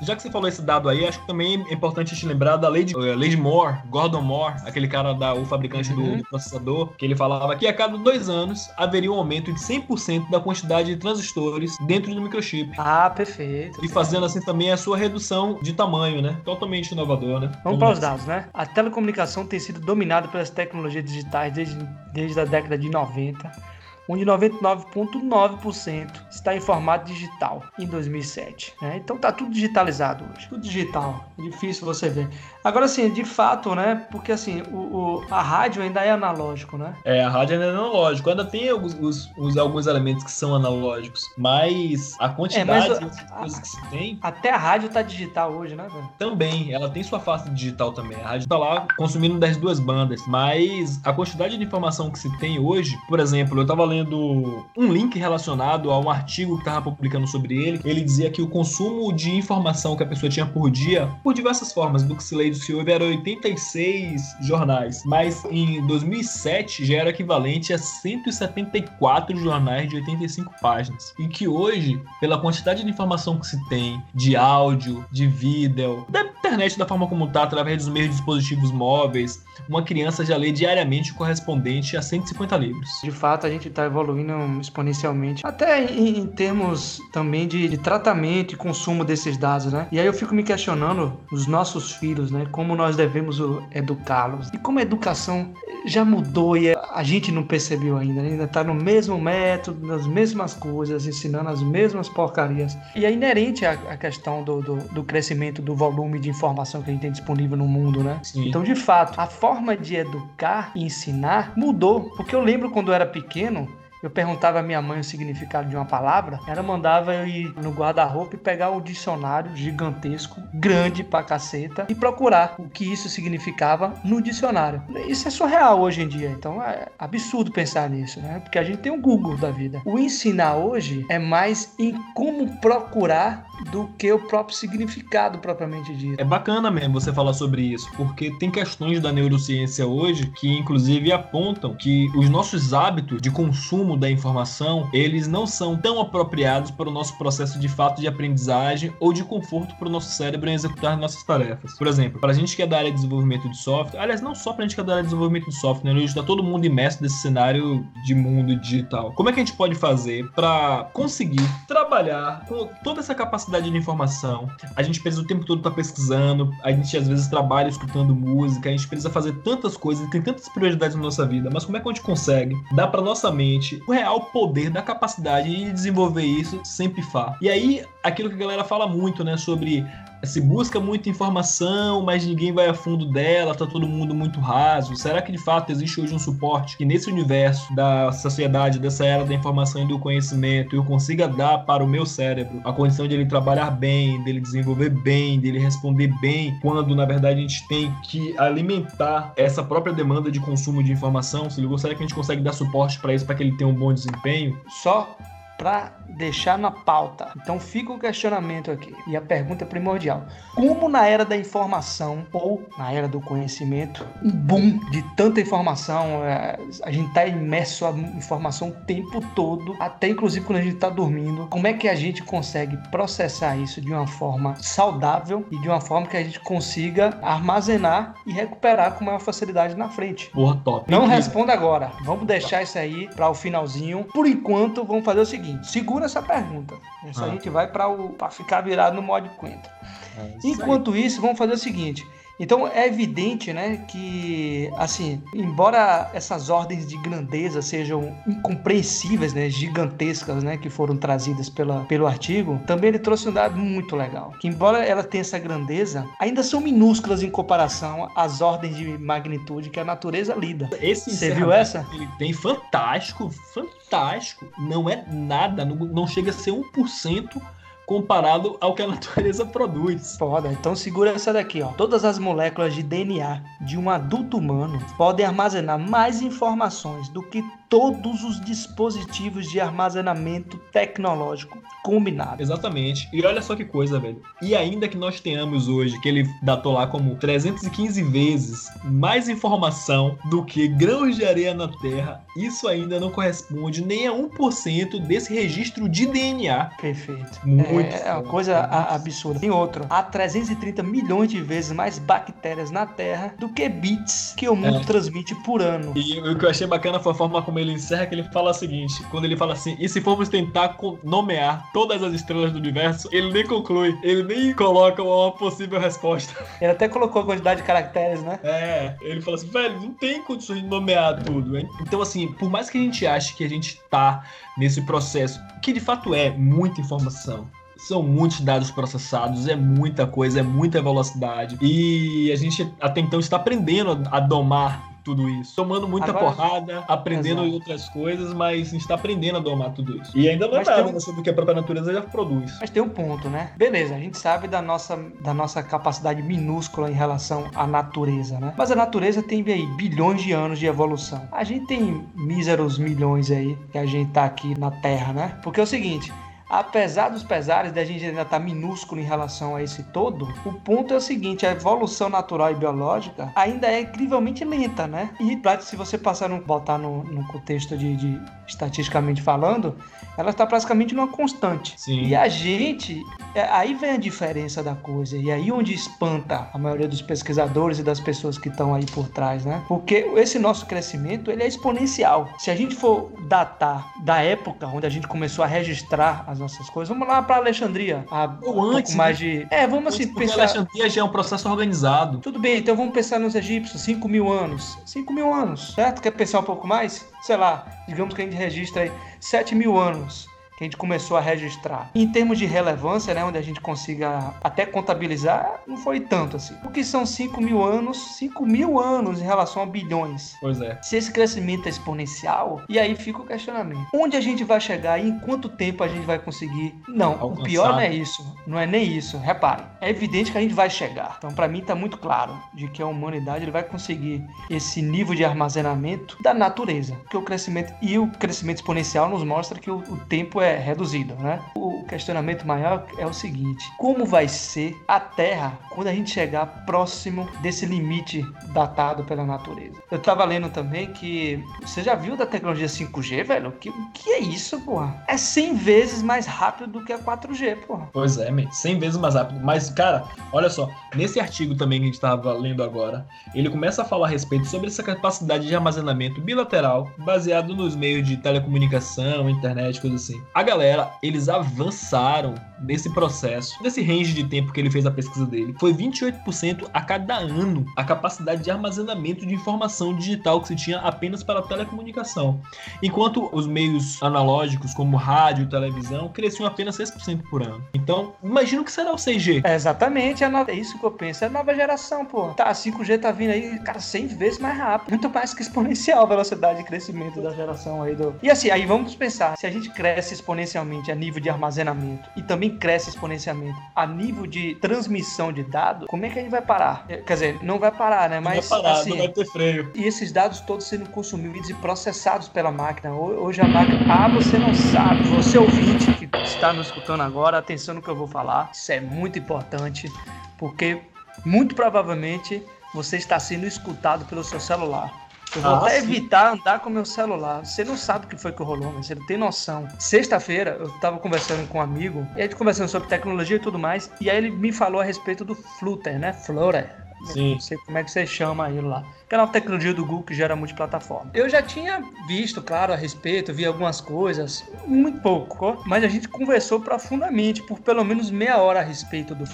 Já 0.02 0.14
que 0.14 0.22
você 0.22 0.30
falou 0.30 0.46
esse 0.46 0.60
dado 0.60 0.88
aí, 0.88 1.06
acho 1.06 1.18
que 1.20 1.26
também 1.26 1.64
é 1.68 1.72
importante 1.72 2.14
te 2.14 2.26
lembrar 2.26 2.56
da 2.56 2.68
Lady, 2.68 2.94
uh, 2.94 3.18
Lady 3.18 3.36
Moore, 3.36 3.78
Gordon 3.88 4.20
Moore, 4.20 4.54
aquele 4.66 4.86
cara 4.86 5.14
da 5.14 5.34
o 5.34 5.44
fabricante 5.46 5.90
uhum. 5.92 6.16
do, 6.16 6.16
do, 6.18 6.24
processador, 6.24 6.88
que 6.98 7.04
ele 7.04 7.16
falava 7.16 7.56
que 7.56 7.66
a 7.66 7.72
cada 7.72 7.96
dois 7.96 8.28
anos 8.28 8.70
haveria 8.76 9.10
um 9.10 9.14
aumento 9.14 9.52
de 9.52 9.58
100% 9.58 10.28
da 10.30 10.38
quantidade 10.38 10.94
de 10.94 11.00
transistores 11.00 11.76
dentro 11.86 12.14
do 12.14 12.20
microchip. 12.20 12.72
Ah, 12.76 13.08
perfeito. 13.08 13.82
E 13.82 13.88
fazendo 13.88 14.26
assim 14.26 14.40
também 14.40 14.70
a 14.70 14.76
sua 14.76 14.98
redução 14.98 15.58
de 15.62 15.72
tamanho, 15.72 16.20
né? 16.20 16.36
Totalmente 16.44 16.92
inovador, 16.92 17.40
né? 17.40 17.52
Vamos 17.64 17.78
para 17.78 17.92
os 17.92 17.98
dados, 17.98 18.26
né? 18.26 18.48
A 18.52 18.66
telecomunicação 18.66 19.46
tem 19.46 19.58
sido 19.58 19.80
dominada 19.80 20.28
pelas 20.28 20.50
tecnologias 20.50 21.04
digitais 21.04 21.54
desde, 21.54 21.76
desde 22.12 22.38
a 22.38 22.44
década 22.44 22.76
de 22.76 22.90
90 22.90 23.73
onde 24.08 24.24
99,9% 24.24 26.28
está 26.30 26.54
em 26.54 26.60
formato 26.60 27.06
digital 27.06 27.62
em 27.78 27.86
2007. 27.86 28.74
Né? 28.80 29.00
Então 29.02 29.18
tá 29.18 29.32
tudo 29.32 29.52
digitalizado 29.52 30.24
hoje, 30.24 30.48
tudo 30.48 30.62
digital, 30.62 31.24
é 31.38 31.42
difícil 31.42 31.84
você 31.84 32.08
ver. 32.08 32.28
Agora 32.64 32.88
sim, 32.88 33.12
de 33.12 33.26
fato, 33.26 33.74
né? 33.74 34.06
Porque 34.10 34.32
assim, 34.32 34.62
o, 34.72 34.76
o, 34.76 35.24
a 35.30 35.42
rádio 35.42 35.82
ainda 35.82 36.00
é 36.00 36.10
analógico, 36.10 36.78
né? 36.78 36.94
É, 37.04 37.22
a 37.22 37.28
rádio 37.28 37.56
ainda 37.56 37.66
é 37.66 37.70
analógico. 37.70 38.30
Ainda 38.30 38.42
tem 38.42 38.72
os, 38.72 38.94
os, 38.94 39.30
os 39.36 39.58
alguns 39.58 39.86
elementos 39.86 40.24
que 40.24 40.32
são 40.32 40.54
analógicos, 40.54 41.22
mas 41.36 42.16
a 42.18 42.30
quantidade 42.30 42.86
é, 42.86 43.00
mas, 43.00 43.16
de 43.16 43.24
coisas 43.26 43.58
que 43.58 43.68
se 43.68 43.90
tem. 43.90 44.18
Até 44.22 44.50
a 44.50 44.56
rádio 44.56 44.88
tá 44.88 45.02
digital 45.02 45.52
hoje, 45.52 45.76
né? 45.76 45.86
Velho? 45.92 46.08
Também, 46.18 46.72
ela 46.72 46.88
tem 46.88 47.02
sua 47.02 47.20
face 47.20 47.50
digital 47.50 47.92
também. 47.92 48.18
A 48.22 48.28
rádio 48.28 48.48
tá 48.48 48.56
lá 48.56 48.86
consumindo 48.96 49.38
das 49.38 49.58
duas 49.58 49.78
bandas, 49.78 50.22
mas 50.26 50.98
a 51.04 51.12
quantidade 51.12 51.58
de 51.58 51.64
informação 51.64 52.10
que 52.10 52.18
se 52.18 52.34
tem 52.38 52.58
hoje, 52.58 52.96
por 53.10 53.20
exemplo, 53.20 53.60
eu 53.60 53.66
tava 53.66 53.84
lendo 53.84 54.64
um 54.74 54.90
link 54.90 55.18
relacionado 55.18 55.90
a 55.90 56.00
um 56.00 56.08
artigo 56.08 56.58
que 56.58 56.64
tava 56.64 56.90
publicando 56.90 57.26
sobre 57.26 57.62
ele. 57.62 57.80
Ele 57.84 58.00
dizia 58.00 58.30
que 58.30 58.40
o 58.40 58.48
consumo 58.48 59.12
de 59.12 59.30
informação 59.36 59.94
que 59.96 60.02
a 60.02 60.06
pessoa 60.06 60.30
tinha 60.30 60.46
por 60.46 60.70
dia, 60.70 61.10
por 61.22 61.34
diversas 61.34 61.70
formas, 61.70 62.02
do 62.02 62.16
que 62.16 62.22
se 62.22 62.34
lê 62.34 62.53
se 62.54 62.74
houve 62.74 62.92
era 62.92 63.04
86 63.04 64.36
jornais, 64.42 65.02
mas 65.04 65.44
em 65.46 65.86
2007 65.86 66.84
já 66.84 66.96
era 66.98 67.10
equivalente 67.10 67.72
a 67.72 67.78
174 67.78 69.36
jornais 69.36 69.88
de 69.88 69.96
85 69.96 70.54
páginas. 70.60 71.14
E 71.18 71.28
que 71.28 71.48
hoje, 71.48 72.00
pela 72.20 72.38
quantidade 72.38 72.82
de 72.82 72.90
informação 72.90 73.38
que 73.38 73.46
se 73.46 73.68
tem, 73.68 74.02
de 74.14 74.36
áudio, 74.36 75.04
de 75.10 75.26
vídeo, 75.26 76.06
da 76.08 76.22
internet 76.22 76.78
da 76.78 76.86
forma 76.86 77.06
como 77.06 77.26
está, 77.26 77.42
através 77.42 77.78
dos 77.78 77.88
meios 77.88 78.10
de 78.10 78.16
dispositivos 78.16 78.70
móveis, 78.70 79.42
uma 79.68 79.82
criança 79.82 80.24
já 80.24 80.36
lê 80.36 80.52
diariamente 80.52 81.12
o 81.12 81.14
correspondente 81.14 81.96
a 81.96 82.02
150 82.02 82.56
livros. 82.56 82.88
De 83.02 83.10
fato, 83.10 83.46
a 83.46 83.50
gente 83.50 83.68
está 83.68 83.84
evoluindo 83.84 84.34
exponencialmente, 84.60 85.46
até 85.46 85.84
em, 85.84 86.18
em 86.18 86.26
termos 86.26 86.98
também 87.12 87.46
de, 87.46 87.68
de, 87.68 87.78
tratamento 87.78 88.54
e 88.54 88.56
consumo 88.56 89.04
desses 89.04 89.36
dados, 89.36 89.72
né? 89.72 89.88
E 89.90 89.98
aí 89.98 90.06
eu 90.06 90.12
fico 90.12 90.34
me 90.34 90.42
questionando 90.42 91.18
os 91.32 91.46
nossos 91.46 91.92
filhos, 91.92 92.30
né? 92.30 92.43
Como 92.50 92.74
nós 92.74 92.96
devemos 92.96 93.38
educá-los. 93.72 94.48
E 94.52 94.58
como 94.58 94.78
a 94.78 94.82
educação 94.82 95.52
já 95.86 96.04
mudou 96.04 96.56
e 96.56 96.74
a 96.74 97.02
gente 97.02 97.30
não 97.30 97.42
percebeu 97.42 97.96
ainda, 97.96 98.22
né? 98.22 98.30
ainda 98.30 98.44
está 98.44 98.64
no 98.64 98.74
mesmo 98.74 99.20
método, 99.20 99.86
nas 99.86 100.06
mesmas 100.06 100.54
coisas, 100.54 101.06
ensinando 101.06 101.50
as 101.50 101.62
mesmas 101.62 102.08
porcarias. 102.08 102.76
E 102.96 103.04
é 103.04 103.12
inerente 103.12 103.66
à, 103.66 103.96
questão 103.96 104.42
do, 104.42 104.62
do, 104.62 104.76
do, 104.76 105.04
crescimento 105.04 105.60
do 105.60 105.74
volume 105.74 106.18
de 106.18 106.30
informação 106.30 106.82
que 106.82 106.90
a 106.90 106.92
gente 106.92 107.02
tem 107.02 107.12
disponível 107.12 107.56
no 107.56 107.66
mundo, 107.66 108.02
né? 108.02 108.18
Sim. 108.22 108.48
Então, 108.48 108.62
de 108.62 108.74
fato, 108.74 109.20
a 109.20 109.26
forma 109.26 109.76
de 109.76 109.96
educar 109.96 110.72
e 110.74 110.84
ensinar 110.84 111.52
mudou. 111.56 112.10
Porque 112.16 112.34
eu 112.34 112.40
lembro 112.40 112.70
quando 112.70 112.88
eu 112.88 112.94
era 112.94 113.06
pequeno, 113.06 113.68
eu 114.04 114.10
perguntava 114.10 114.60
à 114.60 114.62
minha 114.62 114.82
mãe 114.82 115.00
o 115.00 115.04
significado 115.04 115.70
de 115.70 115.74
uma 115.74 115.86
palavra, 115.86 116.38
ela 116.46 116.62
mandava 116.62 117.14
eu 117.14 117.26
ir 117.26 117.54
no 117.56 117.70
guarda-roupa 117.70 118.34
e 118.34 118.38
pegar 118.38 118.70
o 118.70 118.80
dicionário 118.80 119.56
gigantesco, 119.56 120.42
grande 120.52 121.02
pra 121.02 121.22
caceta, 121.22 121.86
e 121.88 121.94
procurar 121.94 122.54
o 122.58 122.68
que 122.68 122.84
isso 122.84 123.08
significava 123.08 123.94
no 124.04 124.20
dicionário. 124.20 124.82
Isso 125.08 125.26
é 125.26 125.30
surreal 125.30 125.80
hoje 125.80 126.02
em 126.02 126.08
dia, 126.08 126.28
então 126.28 126.62
é 126.62 126.88
absurdo 126.98 127.50
pensar 127.50 127.88
nisso, 127.88 128.20
né? 128.20 128.40
Porque 128.40 128.58
a 128.58 128.62
gente 128.62 128.80
tem 128.80 128.92
o 128.92 129.00
Google 129.00 129.38
da 129.38 129.50
vida. 129.50 129.80
O 129.86 129.98
ensinar 129.98 130.56
hoje 130.56 131.06
é 131.08 131.18
mais 131.18 131.74
em 131.78 131.94
como 132.14 132.60
procurar 132.60 133.46
do 133.70 133.88
que 133.96 134.12
o 134.12 134.18
próprio 134.18 134.54
significado 134.54 135.38
propriamente 135.38 135.94
dito. 135.94 136.20
É 136.20 136.24
bacana 136.24 136.70
mesmo 136.70 137.00
você 137.00 137.10
falar 137.10 137.32
sobre 137.32 137.62
isso, 137.62 137.90
porque 137.96 138.30
tem 138.38 138.50
questões 138.50 139.00
da 139.00 139.10
neurociência 139.10 139.86
hoje 139.86 140.26
que 140.36 140.48
inclusive 140.58 141.10
apontam 141.10 141.74
que 141.74 142.10
os 142.16 142.28
nossos 142.28 142.74
hábitos 142.74 143.22
de 143.22 143.30
consumo 143.30 143.93
ramo 143.94 143.96
da 143.96 144.10
informação, 144.10 144.88
eles 144.92 145.26
não 145.26 145.46
são 145.46 145.76
tão 145.76 146.00
apropriados 146.00 146.70
para 146.70 146.88
o 146.88 146.92
nosso 146.92 147.16
processo 147.16 147.58
de 147.58 147.68
fato 147.68 148.00
de 148.00 148.06
aprendizagem 148.06 148.92
ou 149.00 149.12
de 149.12 149.24
conforto 149.24 149.74
para 149.76 149.88
o 149.88 149.90
nosso 149.90 150.10
cérebro 150.10 150.50
em 150.50 150.54
executar 150.54 150.96
nossas 150.96 151.22
tarefas. 151.22 151.76
Por 151.78 151.86
exemplo, 151.86 152.20
para 152.20 152.30
a 152.30 152.34
gente 152.34 152.54
que 152.54 152.62
é 152.62 152.66
da 152.66 152.78
área 152.78 152.90
de 152.90 152.96
desenvolvimento 152.96 153.48
de 153.48 153.56
software, 153.56 154.00
aliás, 154.00 154.20
não 154.20 154.34
só 154.34 154.52
para 154.52 154.64
a 154.64 154.68
gente 154.68 154.74
que 154.74 154.80
é 154.80 154.84
da 154.84 154.92
área 154.94 155.02
de 155.02 155.08
desenvolvimento 155.08 155.48
de 155.48 155.56
software, 155.56 155.92
né? 155.92 155.96
hoje 155.96 156.06
está 156.06 156.22
todo 156.22 156.42
mundo 156.42 156.64
imerso 156.64 157.02
nesse 157.02 157.18
cenário 157.18 157.86
de 158.04 158.14
mundo 158.14 158.56
digital. 158.60 159.12
Como 159.12 159.28
é 159.28 159.32
que 159.32 159.40
a 159.40 159.44
gente 159.44 159.56
pode 159.56 159.74
fazer 159.74 160.28
para 160.32 160.90
conseguir 160.92 161.44
trabalhar 161.66 162.44
com 162.46 162.68
toda 162.82 163.00
essa 163.00 163.14
capacidade 163.14 163.70
de 163.70 163.76
informação? 163.76 164.48
A 164.76 164.82
gente 164.82 165.00
precisa 165.00 165.22
o 165.22 165.26
tempo 165.26 165.44
todo 165.44 165.58
estar 165.58 165.70
tá 165.70 165.76
pesquisando, 165.76 166.50
a 166.62 166.72
gente 166.72 166.96
às 166.96 167.06
vezes 167.06 167.28
trabalha 167.28 167.68
escutando 167.68 168.14
música, 168.14 168.68
a 168.68 168.72
gente 168.72 168.88
precisa 168.88 169.10
fazer 169.10 169.32
tantas 169.42 169.76
coisas, 169.76 170.08
tem 170.10 170.22
tantas 170.22 170.48
prioridades 170.48 170.96
na 170.96 171.02
nossa 171.02 171.26
vida, 171.26 171.50
mas 171.52 171.64
como 171.64 171.76
é 171.76 171.80
que 171.80 171.88
a 171.88 171.92
gente 171.92 172.02
consegue 172.02 172.54
dar 172.74 172.88
para 172.88 173.02
nossa 173.04 173.30
mente 173.30 173.80
o 173.86 173.92
real 173.92 174.20
poder 174.26 174.70
da 174.70 174.82
capacidade 174.82 175.48
de 175.48 175.72
desenvolver 175.72 176.24
isso 176.24 176.60
sem 176.64 176.88
pifar? 176.88 177.36
E 177.40 177.48
aí, 177.48 177.84
aquilo 178.02 178.28
que 178.28 178.36
a 178.36 178.38
galera 178.38 178.64
fala 178.64 178.86
muito, 178.86 179.24
né, 179.24 179.36
sobre 179.36 179.84
se 180.26 180.40
busca 180.40 180.80
muita 180.80 181.08
informação, 181.08 182.02
mas 182.02 182.24
ninguém 182.24 182.52
vai 182.52 182.68
a 182.68 182.74
fundo 182.74 183.06
dela, 183.06 183.54
tá 183.54 183.66
todo 183.66 183.86
mundo 183.86 184.14
muito 184.14 184.40
raso. 184.40 184.96
Será 184.96 185.20
que 185.22 185.32
de 185.32 185.38
fato 185.38 185.70
existe 185.70 186.00
hoje 186.00 186.14
um 186.14 186.18
suporte 186.18 186.76
que 186.76 186.84
nesse 186.84 187.10
universo 187.10 187.74
da 187.74 188.12
sociedade, 188.12 188.78
dessa 188.78 189.04
era 189.04 189.24
da 189.24 189.34
informação 189.34 189.82
e 189.82 189.88
do 189.88 189.98
conhecimento, 189.98 190.76
eu 190.76 190.84
consiga 190.84 191.28
dar 191.28 191.58
para 191.58 191.82
o 191.82 191.86
meu 191.86 192.06
cérebro 192.06 192.60
a 192.64 192.72
condição 192.72 193.06
de 193.06 193.14
ele 193.14 193.26
trabalhar 193.26 193.70
bem, 193.70 194.22
dele 194.22 194.40
desenvolver 194.40 194.90
bem, 194.90 195.38
dele 195.40 195.58
responder 195.58 196.12
bem, 196.20 196.58
quando 196.60 196.94
na 196.94 197.04
verdade 197.04 197.38
a 197.38 197.42
gente 197.42 197.66
tem 197.68 197.92
que 198.04 198.36
alimentar 198.38 199.32
essa 199.36 199.62
própria 199.62 199.92
demanda 199.92 200.30
de 200.30 200.40
consumo 200.40 200.82
de 200.82 200.92
informação? 200.92 201.50
Se 201.50 201.60
ligou, 201.60 201.78
será 201.78 201.94
que 201.94 202.02
a 202.02 202.06
gente 202.06 202.14
consegue 202.14 202.42
dar 202.42 202.52
suporte 202.52 202.98
para 203.00 203.14
isso 203.14 203.24
para 203.24 203.34
que 203.34 203.42
ele 203.42 203.56
tenha 203.56 203.68
um 203.68 203.74
bom 203.74 203.92
desempenho? 203.92 204.58
Só 204.82 205.16
para 205.56 205.92
deixar 206.08 206.58
na 206.58 206.70
pauta. 206.70 207.32
Então 207.36 207.58
fica 207.58 207.92
o 207.92 207.98
questionamento 207.98 208.70
aqui 208.70 208.94
e 209.06 209.16
a 209.16 209.20
pergunta 209.20 209.66
primordial: 209.66 210.24
como 210.54 210.88
na 210.88 211.06
era 211.06 211.24
da 211.24 211.36
informação 211.36 212.26
ou 212.32 212.62
na 212.78 212.92
era 212.92 213.08
do 213.08 213.20
conhecimento, 213.20 214.06
um 214.22 214.30
boom 214.30 214.78
de 214.90 215.02
tanta 215.16 215.40
informação, 215.40 216.24
é, 216.24 216.58
a 216.82 216.90
gente 216.90 217.08
está 217.08 217.26
imerso 217.26 217.86
a 217.86 217.90
informação 217.90 218.68
o 218.68 218.72
tempo 218.84 219.20
todo, 219.34 219.76
até 219.80 220.08
inclusive 220.08 220.44
quando 220.44 220.58
a 220.58 220.62
gente 220.62 220.74
está 220.74 220.88
dormindo. 220.88 221.46
Como 221.48 221.66
é 221.66 221.72
que 221.72 221.88
a 221.88 221.94
gente 221.94 222.22
consegue 222.22 222.76
processar 222.90 223.56
isso 223.56 223.80
de 223.80 223.92
uma 223.92 224.06
forma 224.06 224.54
saudável 224.60 225.46
e 225.50 225.58
de 225.60 225.68
uma 225.68 225.80
forma 225.80 226.06
que 226.06 226.16
a 226.16 226.22
gente 226.22 226.40
consiga 226.40 227.18
armazenar 227.22 228.14
e 228.26 228.32
recuperar 228.32 228.92
com 228.92 229.04
maior 229.04 229.20
facilidade 229.20 229.74
na 229.74 229.88
frente? 229.88 230.30
Porra, 230.30 230.60
top. 230.64 230.90
Não 230.90 231.06
responda 231.06 231.52
agora. 231.52 231.92
Vamos 232.04 232.26
deixar 232.26 232.62
isso 232.62 232.78
aí 232.78 233.08
para 233.14 233.28
o 233.28 233.34
finalzinho. 233.34 234.04
Por 234.12 234.26
enquanto, 234.26 234.84
vamos 234.84 235.04
fazer 235.04 235.20
o 235.20 235.26
seguinte: 235.26 235.70
segura 235.70 235.93
essa 236.02 236.22
pergunta. 236.22 236.74
Isso 237.08 237.22
ah. 237.22 237.26
a 237.26 237.28
gente 237.30 237.48
vai 237.48 237.66
para 237.70 238.30
ficar 238.30 238.60
virado 238.60 238.96
no 238.96 239.02
modo 239.02 239.28
coentro. 239.30 239.70
É 240.16 240.38
Enquanto 240.44 240.92
aí. 240.92 241.04
isso, 241.04 241.20
vamos 241.20 241.38
fazer 241.38 241.52
o 241.52 241.58
seguinte. 241.58 242.06
Então 242.38 242.66
é 242.66 242.86
evidente, 242.86 243.52
né, 243.52 243.84
que 243.88 244.70
assim, 244.76 245.22
embora 245.34 246.10
essas 246.12 246.50
ordens 246.50 246.86
de 246.86 246.96
grandeza 246.98 247.62
sejam 247.62 248.16
incompreensíveis, 248.26 249.32
né, 249.32 249.48
gigantescas, 249.48 250.42
né, 250.42 250.56
que 250.56 250.68
foram 250.68 250.96
trazidas 250.96 251.48
pela, 251.48 251.84
pelo 251.84 252.06
artigo, 252.06 252.60
também 252.66 252.88
ele 252.88 252.98
trouxe 252.98 253.28
um 253.28 253.32
dado 253.32 253.56
muito 253.56 253.94
legal, 253.94 254.32
que 254.40 254.48
embora 254.48 254.84
ela 254.84 255.04
tenha 255.04 255.22
essa 255.22 255.38
grandeza, 255.38 256.04
ainda 256.18 256.42
são 256.42 256.60
minúsculas 256.60 257.22
em 257.22 257.30
comparação 257.30 258.08
às 258.16 258.40
ordens 258.40 258.76
de 258.76 258.98
magnitude 258.98 259.70
que 259.70 259.78
a 259.78 259.84
natureza 259.84 260.34
lida. 260.34 260.68
Esse 260.80 261.14
Você 261.14 261.30
viu 261.30 261.52
essa? 261.52 261.86
Ele 261.94 262.08
tem 262.18 262.32
fantástico, 262.32 263.30
fantástico. 263.52 264.46
Não 264.58 264.88
é 264.88 265.04
nada, 265.10 265.64
não, 265.64 265.76
não 265.76 266.06
chega 266.06 266.30
a 266.30 266.34
ser 266.34 266.52
1% 266.52 267.40
comparado 267.86 268.56
ao 268.60 268.74
que 268.74 268.82
a 268.82 268.86
natureza 268.88 269.44
produz. 269.44 270.16
Foda, 270.16 270.50
então 270.52 270.74
segura 270.74 271.10
essa 271.10 271.32
daqui, 271.32 271.62
ó. 271.62 271.68
Todas 271.68 272.04
as 272.04 272.18
moléculas 272.18 272.74
de 272.74 272.82
DNA 272.82 273.42
de 273.60 273.78
um 273.78 273.90
adulto 273.90 274.38
humano 274.38 274.78
podem 274.96 275.26
armazenar 275.26 275.78
mais 275.78 276.22
informações 276.22 277.08
do 277.08 277.22
que 277.22 277.42
todos 277.74 278.22
os 278.22 278.40
dispositivos 278.40 279.50
de 279.50 279.60
armazenamento 279.60 280.56
tecnológico 280.70 281.60
combinados. 281.82 282.40
Exatamente. 282.40 283.08
E 283.12 283.26
olha 283.26 283.42
só 283.42 283.56
que 283.56 283.64
coisa, 283.64 283.98
velho. 283.98 284.22
E 284.40 284.54
ainda 284.54 284.88
que 284.88 284.96
nós 284.96 285.20
tenhamos 285.20 285.68
hoje, 285.68 286.00
que 286.00 286.08
ele 286.08 286.26
datou 286.40 286.72
lá 286.72 286.86
como 286.86 287.16
315 287.16 288.02
vezes 288.04 288.68
mais 288.84 289.28
informação 289.28 290.16
do 290.30 290.44
que 290.44 290.68
grãos 290.68 291.16
de 291.16 291.24
areia 291.24 291.52
na 291.52 291.66
Terra, 291.66 292.24
isso 292.36 292.68
ainda 292.68 293.00
não 293.00 293.10
corresponde 293.10 293.84
nem 293.84 294.06
a 294.06 294.12
1% 294.12 295.00
desse 295.00 295.34
registro 295.34 295.88
de 295.88 296.06
DNA. 296.06 296.70
Perfeito. 296.80 297.40
Muito. 297.44 297.94
É, 297.94 298.06
é 298.06 298.12
uma 298.12 298.22
coisa 298.22 298.60
absurda. 298.60 299.40
Tem 299.40 299.50
outro. 299.50 299.84
Há 299.90 300.02
330 300.02 300.82
milhões 300.82 301.28
de 301.28 301.42
vezes 301.42 301.72
mais 301.72 301.98
bactérias 301.98 302.70
na 302.70 302.86
Terra 302.86 303.34
do 303.38 303.48
que 303.48 303.68
bits 303.68 304.32
que 304.36 304.48
o 304.48 304.54
mundo 304.54 304.78
é. 304.78 304.84
transmite 304.84 305.34
por 305.42 305.60
ano. 305.60 305.92
E 305.96 306.20
o 306.20 306.38
que 306.38 306.46
eu 306.46 306.50
achei 306.50 306.66
bacana 306.66 307.00
foi 307.00 307.12
a 307.12 307.14
forma 307.14 307.42
como 307.42 307.58
ele 307.58 307.63
encerra, 307.72 308.06
que 308.06 308.14
ele 308.14 308.24
fala 308.24 308.50
o 308.50 308.54
seguinte, 308.54 309.02
quando 309.10 309.24
ele 309.24 309.36
fala 309.36 309.52
assim, 309.52 309.76
e 309.78 309.88
se 309.88 310.00
formos 310.00 310.28
tentar 310.28 310.76
nomear 311.02 311.70
todas 311.72 312.02
as 312.02 312.12
estrelas 312.12 312.52
do 312.52 312.58
universo, 312.58 313.08
ele 313.12 313.32
nem 313.32 313.46
conclui, 313.46 313.98
ele 314.02 314.22
nem 314.22 314.52
coloca 314.54 315.02
uma 315.02 315.32
possível 315.32 315.80
resposta. 315.80 316.34
Ele 316.60 316.70
até 316.70 316.88
colocou 316.88 317.22
a 317.22 317.24
quantidade 317.24 317.60
de 317.60 317.66
caracteres, 317.66 318.22
né? 318.22 318.38
É, 318.42 318.96
ele 319.02 319.20
fala 319.20 319.36
assim, 319.36 319.48
velho, 319.48 319.80
não 319.80 319.90
tem 319.92 320.22
condições 320.22 320.62
de 320.62 320.66
nomear 320.66 321.22
tudo, 321.22 321.58
hein? 321.58 321.68
Então, 321.80 322.00
assim, 322.00 322.32
por 322.32 322.48
mais 322.48 322.70
que 322.70 322.78
a 322.78 322.80
gente 322.80 323.06
ache 323.06 323.34
que 323.34 323.44
a 323.44 323.48
gente 323.48 323.80
tá 323.90 324.24
nesse 324.56 324.82
processo, 324.82 325.40
que 325.60 325.72
de 325.72 325.80
fato 325.80 326.14
é 326.14 326.30
muita 326.30 326.80
informação, 326.80 327.48
são 327.76 328.02
muitos 328.02 328.40
dados 328.40 328.70
processados, 328.70 329.46
é 329.46 329.56
muita 329.56 330.06
coisa, 330.06 330.40
é 330.40 330.42
muita 330.42 330.80
velocidade. 330.80 331.58
E 331.60 332.30
a 332.32 332.36
gente 332.36 332.72
até 332.80 333.00
então 333.00 333.20
está 333.20 333.36
aprendendo 333.36 334.02
a 334.10 334.20
domar 334.20 334.93
tudo 335.04 335.28
isso. 335.28 335.54
Tomando 335.54 335.86
muita 335.86 336.10
Agora, 336.10 336.34
porrada, 336.34 336.84
aprendendo 336.88 337.42
exato. 337.42 337.54
outras 337.54 337.88
coisas, 337.90 338.32
mas 338.32 338.68
a 338.68 338.70
gente 338.70 338.80
está 338.80 338.94
aprendendo 338.94 339.36
a 339.36 339.40
domar 339.40 339.72
tudo 339.72 340.00
isso. 340.00 340.16
E 340.16 340.28
ainda 340.28 340.48
não 340.48 340.56
é 340.56 340.64
nada 340.64 340.88
um... 340.88 340.98
sobre 340.98 341.20
o 341.20 341.24
que 341.24 341.30
a 341.30 341.34
própria 341.34 341.54
natureza 341.54 341.92
já 341.92 342.00
produz. 342.00 342.56
Mas 342.60 342.70
tem 342.70 342.82
um 342.82 342.88
ponto, 342.88 343.28
né? 343.28 343.52
Beleza, 343.56 343.94
a 343.94 343.98
gente 343.98 344.18
sabe 344.18 344.48
da 344.48 344.62
nossa, 344.62 344.98
da 345.20 345.34
nossa 345.34 345.62
capacidade 345.62 346.22
minúscula 346.22 346.90
em 346.90 346.94
relação 346.94 347.50
à 347.54 347.66
natureza, 347.66 348.40
né? 348.40 348.54
Mas 348.56 348.70
a 348.70 348.74
natureza 348.74 349.22
tem 349.22 349.44
aí 349.46 349.66
bilhões 349.76 350.22
de 350.22 350.32
anos 350.32 350.58
de 350.58 350.66
evolução. 350.66 351.28
A 351.30 351.44
gente 351.44 351.66
tem 351.66 352.04
míseros 352.14 352.78
milhões 352.78 353.30
aí 353.30 353.56
que 353.70 353.78
a 353.78 353.86
gente 353.86 354.10
tá 354.10 354.24
aqui 354.24 354.58
na 354.58 354.70
Terra, 354.70 355.12
né? 355.12 355.38
Porque 355.42 355.60
é 355.60 355.62
o 355.62 355.66
seguinte, 355.66 356.12
apesar 356.48 357.08
dos 357.08 357.22
pesares 357.22 357.72
da 357.72 357.84
gente 357.84 358.04
ainda 358.04 358.22
estar 358.22 358.38
tá 358.38 358.44
minúsculo 358.44 359.00
em 359.00 359.04
relação 359.04 359.56
a 359.56 359.62
esse 359.62 359.82
todo, 359.84 360.28
o 360.44 360.52
ponto 360.52 360.92
é 360.92 360.96
o 360.96 361.00
seguinte: 361.00 361.46
a 361.46 361.52
evolução 361.52 362.08
natural 362.08 362.52
e 362.52 362.54
biológica 362.54 363.32
ainda 363.34 363.66
é 363.66 363.80
incrivelmente 363.80 364.44
lenta, 364.44 364.86
né? 364.86 365.10
E 365.20 365.40
se 365.60 365.76
você 365.76 365.96
passar 365.98 366.28
no, 366.28 366.40
botar 366.40 366.78
no, 366.78 367.04
no 367.04 367.26
contexto 367.28 367.76
de, 367.76 367.96
de, 367.96 368.20
estatisticamente 368.46 369.22
falando, 369.22 369.76
ela 370.16 370.30
está 370.30 370.46
praticamente 370.46 370.94
numa 370.94 371.08
constante. 371.08 371.74
Sim. 371.76 372.02
E 372.02 372.14
a 372.14 372.28
gente, 372.28 373.00
é, 373.34 373.42
aí 373.42 373.74
vem 373.74 373.90
a 373.90 373.96
diferença 373.96 374.62
da 374.62 374.74
coisa 374.74 375.16
e 375.16 375.30
aí 375.30 375.50
onde 375.50 375.74
espanta 375.74 376.48
a 376.52 376.58
maioria 376.58 376.88
dos 376.88 377.02
pesquisadores 377.02 377.78
e 377.78 377.82
das 377.82 378.00
pessoas 378.00 378.38
que 378.38 378.48
estão 378.48 378.74
aí 378.74 378.86
por 378.86 379.08
trás, 379.08 379.44
né? 379.44 379.62
Porque 379.68 380.10
esse 380.16 380.38
nosso 380.38 380.66
crescimento 380.66 381.30
ele 381.30 381.42
é 381.42 381.46
exponencial. 381.46 382.28
Se 382.38 382.50
a 382.50 382.56
gente 382.56 382.74
for 382.74 383.12
datar 383.28 383.92
da 384.02 384.22
época 384.22 384.66
onde 384.66 384.86
a 384.86 384.90
gente 384.90 385.06
começou 385.06 385.44
a 385.44 385.48
registrar 385.48 386.24
as 386.34 386.38
nossas 386.40 386.68
coisas. 386.68 386.88
Vamos 386.88 387.08
lá 387.08 387.22
para 387.22 387.36
Alexandria. 387.36 388.04
Há 388.10 388.36
Ou 388.42 388.56
um 388.56 388.62
antes, 388.76 388.92
pouco 388.92 388.98
mais 388.98 389.18
né? 389.20 389.26
de. 389.26 389.46
É, 389.50 389.66
vamos 389.66 389.94
assim 389.94 390.12
pensar. 390.12 390.40
Alexandria 390.40 390.90
já 390.90 391.00
é 391.00 391.04
um 391.04 391.08
processo 391.08 391.48
organizado. 391.48 392.18
Tudo 392.18 392.38
bem, 392.38 392.58
então 392.58 392.76
vamos 392.76 392.92
pensar 392.92 393.18
nos 393.18 393.34
egípcios, 393.34 393.80
5 393.82 394.08
mil 394.08 394.30
anos. 394.30 394.78
5 394.84 395.12
mil 395.12 395.32
anos, 395.32 395.74
certo? 395.74 396.02
Quer 396.02 396.10
pensar 396.10 396.40
um 396.40 396.44
pouco 396.44 396.66
mais? 396.66 397.06
Sei 397.22 397.36
lá, 397.36 397.66
digamos 397.88 398.14
que 398.14 398.22
a 398.22 398.24
gente 398.24 398.36
registra 398.36 398.82
aí 398.82 398.92
7 399.20 399.54
mil 399.54 399.78
anos 399.78 400.33
que 400.56 400.62
a 400.62 400.66
gente 400.66 400.76
começou 400.76 401.16
a 401.16 401.20
registrar. 401.20 401.90
Em 401.94 402.06
termos 402.06 402.38
de 402.38 402.46
relevância, 402.46 403.12
né, 403.12 403.24
onde 403.24 403.38
a 403.38 403.42
gente 403.42 403.60
consiga 403.60 404.34
até 404.42 404.64
contabilizar, 404.64 405.60
não 405.66 405.76
foi 405.76 406.00
tanto 406.00 406.36
assim. 406.36 406.54
O 406.64 406.70
que 406.70 406.84
são 406.84 407.04
5 407.04 407.40
mil 407.40 407.62
anos? 407.62 408.16
5 408.18 408.46
mil 408.46 408.78
anos 408.78 409.20
em 409.20 409.24
relação 409.24 409.62
a 409.62 409.66
bilhões. 409.66 410.36
Pois 410.40 410.60
é. 410.60 410.78
Se 410.82 410.96
esse 410.96 411.12
crescimento 411.12 411.66
é 411.66 411.70
exponencial, 411.70 412.62
e 412.68 412.78
aí 412.78 412.94
fica 412.94 413.20
o 413.20 413.26
questionamento. 413.26 413.86
Onde 413.92 414.16
a 414.16 414.20
gente 414.20 414.44
vai 414.44 414.60
chegar 414.60 414.98
e 414.98 415.08
em 415.08 415.18
quanto 415.18 415.48
tempo 415.48 415.82
a 415.82 415.88
gente 415.88 416.04
vai 416.04 416.18
conseguir? 416.18 416.74
Não, 416.88 417.12
Alcançar. 417.12 417.40
o 417.40 417.44
pior 417.44 417.72
não 417.72 417.80
é 417.80 417.92
isso. 417.92 418.36
Não 418.46 418.58
é 418.58 418.66
nem 418.66 418.96
isso. 418.96 419.18
Reparem, 419.18 419.66
é 419.80 419.90
evidente 419.90 420.30
que 420.30 420.38
a 420.38 420.40
gente 420.40 420.54
vai 420.54 420.70
chegar. 420.70 421.16
Então, 421.18 421.32
para 421.32 421.48
mim, 421.48 421.58
está 421.58 421.74
muito 421.74 421.98
claro 421.98 422.36
de 422.54 422.68
que 422.68 422.82
a 422.82 422.86
humanidade 422.86 423.44
ele 423.44 423.50
vai 423.50 423.64
conseguir 423.64 424.24
esse 424.48 424.80
nível 424.80 425.14
de 425.14 425.24
armazenamento 425.24 426.16
da 426.22 426.32
natureza. 426.32 426.94
Porque 426.96 427.16
o 427.16 427.22
crescimento 427.22 427.72
e 427.82 427.98
o 427.98 428.08
crescimento 428.08 428.58
exponencial 428.58 429.08
nos 429.08 429.24
mostra 429.24 429.58
que 429.58 429.70
o, 429.70 429.78
o 429.78 429.96
tempo 430.08 430.40
é 430.40 430.43
é 430.44 430.58
reduzido, 430.58 431.14
né? 431.16 431.40
O 431.56 431.84
questionamento 431.84 432.46
maior 432.46 432.86
é 432.98 433.06
o 433.06 433.12
seguinte: 433.12 433.64
como 433.78 434.04
vai 434.04 434.28
ser 434.28 434.74
a 434.86 435.00
Terra 435.00 435.58
quando 435.70 435.88
a 435.88 435.92
gente 435.92 436.10
chegar 436.10 436.64
próximo 436.64 437.28
desse 437.40 437.66
limite 437.66 438.24
datado 438.52 439.04
pela 439.04 439.24
natureza? 439.24 439.82
Eu 439.90 439.98
tava 439.98 440.24
lendo 440.24 440.48
também 440.48 440.92
que 440.92 441.42
você 441.62 441.82
já 441.82 441.94
viu 441.94 442.16
da 442.16 442.26
tecnologia 442.26 442.66
5G, 442.66 443.24
velho? 443.24 443.52
Que 443.52 443.72
que 443.92 444.10
é 444.10 444.20
isso, 444.20 444.60
porra? 444.60 445.02
É 445.08 445.16
100 445.16 445.54
vezes 445.56 446.02
mais 446.02 446.26
rápido 446.26 446.70
do 446.70 446.84
que 446.84 446.92
a 446.92 446.98
4G, 446.98 447.56
porra. 447.66 447.88
Pois 447.92 448.18
é, 448.18 448.30
100 448.50 448.78
vezes 448.78 448.96
mais 448.96 449.14
rápido. 449.14 449.40
Mas, 449.42 449.70
cara, 449.70 450.04
olha 450.32 450.50
só, 450.50 450.68
nesse 450.94 451.18
artigo 451.20 451.54
também 451.54 451.80
que 451.80 451.84
a 451.84 451.86
gente 451.88 452.00
tava 452.00 452.32
lendo 452.32 452.62
agora, 452.62 453.06
ele 453.34 453.48
começa 453.48 453.82
a 453.82 453.84
falar 453.84 454.06
a 454.06 454.10
respeito 454.10 454.46
sobre 454.46 454.68
essa 454.68 454.82
capacidade 454.82 455.46
de 455.46 455.54
armazenamento 455.54 456.20
bilateral 456.20 456.90
baseado 456.98 457.54
nos 457.54 457.74
meios 457.74 458.06
de 458.06 458.16
telecomunicação, 458.16 459.28
internet, 459.30 459.80
coisa 459.80 459.96
assim. 459.96 460.22
A 460.34 460.42
galera, 460.42 460.90
eles 461.00 461.28
avançaram 461.28 462.34
nesse 462.60 462.90
processo, 462.90 463.62
nesse 463.62 463.82
range 463.82 464.12
de 464.12 464.24
tempo 464.24 464.52
que 464.52 464.58
ele 464.58 464.70
fez 464.70 464.84
a 464.84 464.90
pesquisa 464.90 465.24
dele, 465.26 465.54
foi 465.60 465.72
28% 465.72 466.68
a 466.72 466.80
cada 466.80 467.16
ano 467.16 467.64
a 467.76 467.84
capacidade 467.84 468.42
de 468.42 468.50
armazenamento 468.50 469.24
de 469.24 469.34
informação 469.34 469.94
digital 469.94 470.40
que 470.40 470.48
se 470.48 470.56
tinha 470.56 470.78
apenas 470.78 471.22
para 471.22 471.42
telecomunicação. 471.42 472.40
Enquanto 472.82 473.28
os 473.32 473.46
meios 473.46 474.02
analógicos, 474.02 474.74
como 474.74 474.96
rádio 474.96 475.44
e 475.44 475.48
televisão, 475.48 476.08
cresciam 476.08 476.46
apenas 476.46 476.76
6% 476.78 477.22
por 477.30 477.42
ano. 477.42 477.62
Então, 477.72 478.14
imagina 478.22 478.62
o 478.62 478.64
que 478.64 478.72
será 478.72 478.92
o 478.92 478.96
6G. 478.96 479.42
É 479.44 479.54
exatamente, 479.54 480.24
é, 480.24 480.30
é 480.48 480.54
isso 480.54 480.78
que 480.78 480.84
eu 480.84 480.90
penso. 480.90 481.22
É 481.22 481.28
a 481.28 481.30
nova 481.30 481.54
geração, 481.54 482.04
pô. 482.04 482.28
Tá, 482.30 482.50
5G 482.50 483.00
tá 483.00 483.12
vindo 483.12 483.30
aí, 483.30 483.58
cara, 483.60 483.78
100 483.78 484.08
vezes 484.08 484.38
mais 484.38 484.58
rápido. 484.58 484.90
Muito 484.90 485.10
mais 485.10 485.32
que 485.32 485.42
exponencial 485.42 486.02
a 486.02 486.06
velocidade 486.06 486.58
de 486.58 486.64
crescimento 486.64 487.20
da 487.20 487.30
geração 487.30 487.82
aí 487.82 487.94
do. 487.94 488.16
E 488.22 488.30
assim, 488.30 488.50
aí 488.50 488.66
vamos 488.66 488.94
pensar: 488.94 489.36
se 489.36 489.46
a 489.46 489.50
gente 489.50 489.70
cresce 489.70 490.14
exponencialmente 490.24 490.90
a 490.90 490.94
nível 490.94 491.20
de 491.20 491.28
armazenamento 491.28 492.08
e 492.16 492.22
também 492.22 492.56
cresce 492.56 492.88
exponencialmente 492.88 493.58
a 493.76 493.86
nível 493.86 494.26
de 494.26 494.54
transmissão 494.56 495.30
de 495.30 495.42
dados, 495.42 495.86
como 495.86 496.04
é 496.06 496.08
que 496.08 496.18
a 496.18 496.22
gente 496.22 496.30
vai 496.30 496.40
parar? 496.40 496.86
É, 496.88 496.96
quer 496.96 497.12
dizer, 497.12 497.38
não 497.42 497.58
vai 497.58 497.70
parar, 497.70 498.08
né? 498.08 498.20
Mas. 498.20 498.48
Não 498.48 498.62
vai 498.62 498.62
parar, 498.62 498.80
assim, 498.80 498.90
não 498.90 498.98
vai 498.98 499.08
ter 499.08 499.26
freio. 499.26 499.70
E 499.74 499.84
esses 499.84 500.10
dados 500.10 500.40
todos 500.40 500.66
sendo 500.66 500.88
consumidos 500.88 501.50
e 501.50 501.54
processados 501.54 502.28
pela 502.28 502.50
máquina. 502.50 502.94
Hoje 502.94 503.42
a 503.42 503.46
máquina. 503.46 503.84
Ah, 503.88 504.08
você 504.08 504.38
não 504.38 504.54
sabe. 504.54 505.02
Você 505.10 505.36
ouvinte 505.36 505.92
que 505.94 506.08
está 506.22 506.52
nos 506.52 506.68
escutando 506.68 507.02
agora, 507.02 507.38
atenção 507.38 507.74
no 507.74 507.82
que 507.82 507.88
eu 507.88 507.96
vou 507.96 508.08
falar. 508.08 508.50
Isso 508.52 508.72
é 508.72 508.80
muito 508.80 509.18
importante, 509.18 509.92
porque 510.38 510.80
muito 511.24 511.54
provavelmente 511.54 512.42
você 512.72 512.96
está 512.96 513.20
sendo 513.20 513.46
escutado 513.46 514.04
pelo 514.06 514.24
seu 514.24 514.40
celular. 514.40 515.03
Eu 515.36 515.42
vou 515.42 515.50
ah, 515.50 515.66
até 515.66 515.80
sim. 515.80 515.88
evitar 515.88 516.32
andar 516.32 516.60
com 516.60 516.70
meu 516.70 516.84
celular. 516.84 517.44
Você 517.44 517.64
não 517.64 517.76
sabe 517.76 518.06
o 518.06 518.08
que 518.08 518.16
foi 518.16 518.32
que 518.32 518.42
rolou, 518.42 518.72
mas 518.72 518.86
você 518.86 518.94
não 518.94 519.06
tem 519.06 519.16
noção. 519.16 519.68
Sexta-feira, 519.78 520.56
eu 520.60 520.70
tava 520.80 520.98
conversando 520.98 521.46
com 521.48 521.58
um 521.58 521.60
amigo, 521.60 522.06
e 522.16 522.20
a 522.20 522.22
gente 522.22 522.36
conversando 522.36 522.68
sobre 522.68 522.88
tecnologia 522.88 523.36
e 523.36 523.40
tudo 523.40 523.58
mais, 523.58 523.90
e 524.00 524.08
aí 524.08 524.16
ele 524.16 524.30
me 524.30 524.52
falou 524.52 524.80
a 524.80 524.84
respeito 524.84 525.24
do 525.24 525.34
Flutter, 525.34 525.98
né? 525.98 526.12
Flutter. 526.12 526.83
Sim. 527.04 527.34
Não 527.34 527.40
sei 527.40 527.58
como 527.58 527.78
é 527.78 527.84
que 527.84 527.90
você 527.90 528.06
chama 528.06 528.50
ele 528.50 528.62
lá 528.62 528.84
que 529.08 529.14
é 529.14 529.18
uma 529.18 529.28
tecnologia 529.28 529.72
do 529.72 529.84
Google 529.84 530.02
que 530.02 530.14
gera 530.14 530.34
multiplataforma. 530.34 531.10
Eu 531.14 531.28
já 531.28 531.42
tinha 531.42 531.82
visto, 532.08 532.42
claro, 532.42 532.72
a 532.72 532.76
respeito, 532.76 533.32
vi 533.32 533.44
algumas 533.44 533.80
coisas, 533.80 534.44
muito 534.66 535.00
pouco, 535.00 535.62
mas 535.66 535.84
a 535.84 535.88
gente 535.88 536.08
conversou 536.08 536.60
profundamente 536.60 537.42
por 537.42 537.60
pelo 537.60 537.84
menos 537.84 538.10
meia 538.10 538.38
hora 538.38 538.60
a 538.60 538.62
respeito 538.62 539.14
do 539.14 539.24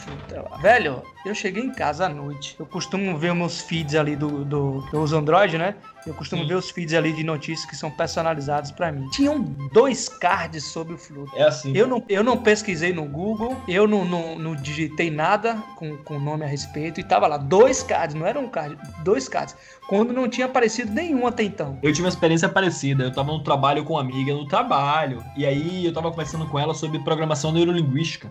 lá. 0.50 0.56
Velho, 0.58 1.02
eu 1.24 1.34
cheguei 1.34 1.62
em 1.62 1.70
casa 1.70 2.06
à 2.06 2.08
noite. 2.08 2.56
Eu 2.58 2.66
costumo 2.66 3.16
ver 3.16 3.34
meus 3.34 3.60
feeds 3.60 3.94
ali 3.94 4.16
do. 4.16 4.44
do 4.44 4.84
uso 4.92 5.16
Android, 5.16 5.56
né? 5.56 5.74
Eu 6.06 6.14
costumo 6.14 6.42
Sim. 6.42 6.48
ver 6.48 6.54
os 6.54 6.70
feeds 6.70 6.94
ali 6.94 7.12
de 7.12 7.22
notícias 7.22 7.68
que 7.68 7.76
são 7.76 7.90
personalizados 7.90 8.70
para 8.70 8.90
mim. 8.90 9.08
Tinham 9.10 9.40
dois 9.72 10.08
cards 10.08 10.64
sobre 10.64 10.94
o 10.94 10.98
Flutter. 10.98 11.38
É 11.38 11.44
assim. 11.44 11.76
Eu 11.76 11.86
não, 11.86 12.02
eu 12.08 12.24
não 12.24 12.36
pesquisei 12.36 12.92
no 12.92 13.04
Google, 13.04 13.56
eu 13.68 13.86
não, 13.86 14.04
não, 14.04 14.38
não 14.38 14.56
digitei 14.56 15.10
nada 15.10 15.56
com, 15.76 15.96
com 15.98 16.18
nome 16.18 16.44
a 16.44 16.48
respeito 16.48 17.00
e 17.00 17.04
tava 17.04 17.26
lá. 17.26 17.36
Dois 17.36 17.82
cards, 17.82 18.14
não 18.14 18.26
era 18.26 18.38
um 18.38 18.48
card, 18.48 18.78
dois 19.04 19.28
cards 19.28 19.56
quando 19.88 20.12
não 20.12 20.28
tinha 20.28 20.46
aparecido 20.46 20.92
nenhum 20.92 21.26
até 21.26 21.42
então. 21.42 21.78
Eu 21.82 21.92
tive 21.92 22.04
uma 22.04 22.10
experiência 22.10 22.48
parecida. 22.48 23.04
Eu 23.04 23.12
tava 23.12 23.32
no 23.32 23.42
trabalho 23.42 23.84
com 23.84 23.94
uma 23.94 24.00
amiga 24.00 24.32
no 24.32 24.46
trabalho. 24.46 25.24
E 25.36 25.44
aí 25.44 25.84
eu 25.84 25.92
tava 25.92 26.10
conversando 26.10 26.46
com 26.46 26.58
ela 26.58 26.72
sobre 26.74 26.98
programação 27.00 27.50
neurolinguística. 27.50 28.30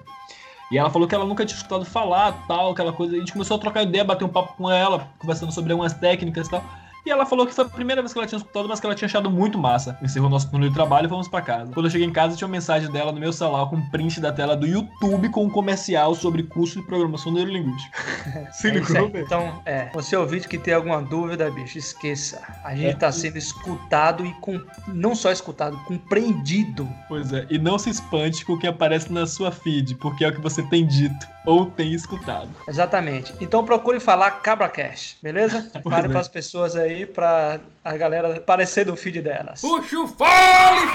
E 0.72 0.78
ela 0.78 0.90
falou 0.90 1.08
que 1.08 1.16
ela 1.16 1.26
nunca 1.26 1.46
tinha 1.46 1.58
escutado 1.58 1.84
falar, 1.84 2.46
tal, 2.48 2.72
aquela 2.72 2.94
coisa. 2.94 3.16
A 3.16 3.20
gente 3.20 3.34
começou 3.34 3.58
a 3.58 3.60
trocar 3.60 3.84
ideia, 3.84 4.04
bater 4.04 4.24
um 4.24 4.30
papo 4.30 4.54
com 4.56 4.72
ela, 4.72 5.10
conversando 5.18 5.52
sobre 5.52 5.72
algumas 5.72 5.94
técnicas 5.94 6.48
e 6.48 6.52
tal. 6.52 6.64
E 7.06 7.10
ela 7.10 7.26
falou 7.26 7.46
que 7.46 7.54
foi 7.54 7.66
a 7.66 7.70
primeira 7.70 8.02
vez 8.02 8.12
que 8.14 8.20
ela 8.20 8.28
tinha 8.28 8.38
escutado, 8.38 8.68
mas 8.68 8.80
que 8.80 8.86
ela 8.86 8.96
tinha 8.96 9.08
achado 9.08 9.30
muito 9.30 9.58
massa. 9.58 9.98
Encerrou 10.02 10.30
nosso 10.30 10.50
turno 10.50 10.68
de 10.68 10.74
trabalho 10.74 11.06
e 11.06 11.10
fomos 11.10 11.28
para 11.28 11.42
casa. 11.42 11.72
Quando 11.74 11.86
eu 11.86 11.92
cheguei 11.92 12.08
em 12.08 12.12
casa, 12.12 12.36
tinha 12.36 12.48
uma 12.48 12.52
mensagem 12.52 12.92
dela 12.92 13.12
no 13.12 13.20
meu 13.20 13.32
celular 13.32 13.70
com 13.70 13.78
um 13.78 13.90
print 13.90 14.20
da 14.20 14.32
tela 14.32 14.56
do 14.56 14.66
YouTube 14.66 15.30
com 15.30 15.46
um 15.46 15.50
comercial 15.50 16.14
sobre 16.16 16.44
curso 16.44 16.80
de 16.80 16.86
programação 16.86 17.32
neurolinguística. 17.32 17.98
Se 18.52 18.68
é 18.68 18.72
ligou, 18.72 19.12
é, 19.14 19.22
Então, 19.22 19.62
é, 19.66 19.90
você 19.94 20.16
ouvinte 20.16 20.48
que 20.48 20.58
tem 20.58 20.74
alguma 20.74 21.02
dúvida, 21.02 21.50
bicho, 21.52 21.78
esqueça. 21.78 22.42
A 22.64 22.76
gente 22.76 22.90
é, 22.90 22.94
tá 22.94 23.12
sendo 23.12 23.38
escutado 23.38 24.26
e 24.26 24.34
com, 24.36 24.60
não 24.88 25.16
só 25.16 25.32
escutado, 25.32 25.78
compreendido. 25.86 26.88
Pois 27.08 27.32
é, 27.32 27.46
e 27.50 27.58
não 27.58 27.80
se 27.80 27.90
espante 27.90 28.46
com 28.46 28.54
o 28.54 28.60
que 28.60 28.68
aparece 28.68 29.12
na 29.12 29.26
sua 29.26 29.52
feed, 29.52 29.96
porque 29.96 30.24
é 30.24 30.30
o 30.30 30.34
que 30.34 30.42
você 30.42 30.62
tem 30.64 30.86
dito 30.86 31.28
ou 31.46 31.66
tem 31.66 31.94
escutado. 31.94 32.50
Exatamente. 32.68 33.34
Então 33.42 33.64
procure 33.66 34.00
falar 34.00 34.32
Cabra 34.32 34.70
Cash, 34.70 35.18
beleza? 35.22 35.70
Fale 35.84 36.08
é. 36.08 36.10
para 36.10 36.20
as 36.20 36.28
pessoas 36.28 36.76
aí, 36.76 36.89
para 37.06 37.60
a 37.84 37.98
galera 37.98 38.36
aparecer 38.36 38.86
no 38.86 38.96
feed 38.96 39.22
delas. 39.22 39.62
Puxa 39.62 40.00
o 40.00 40.08
fole, 40.08 40.86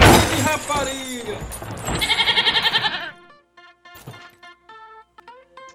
rapariga! 0.43 1.35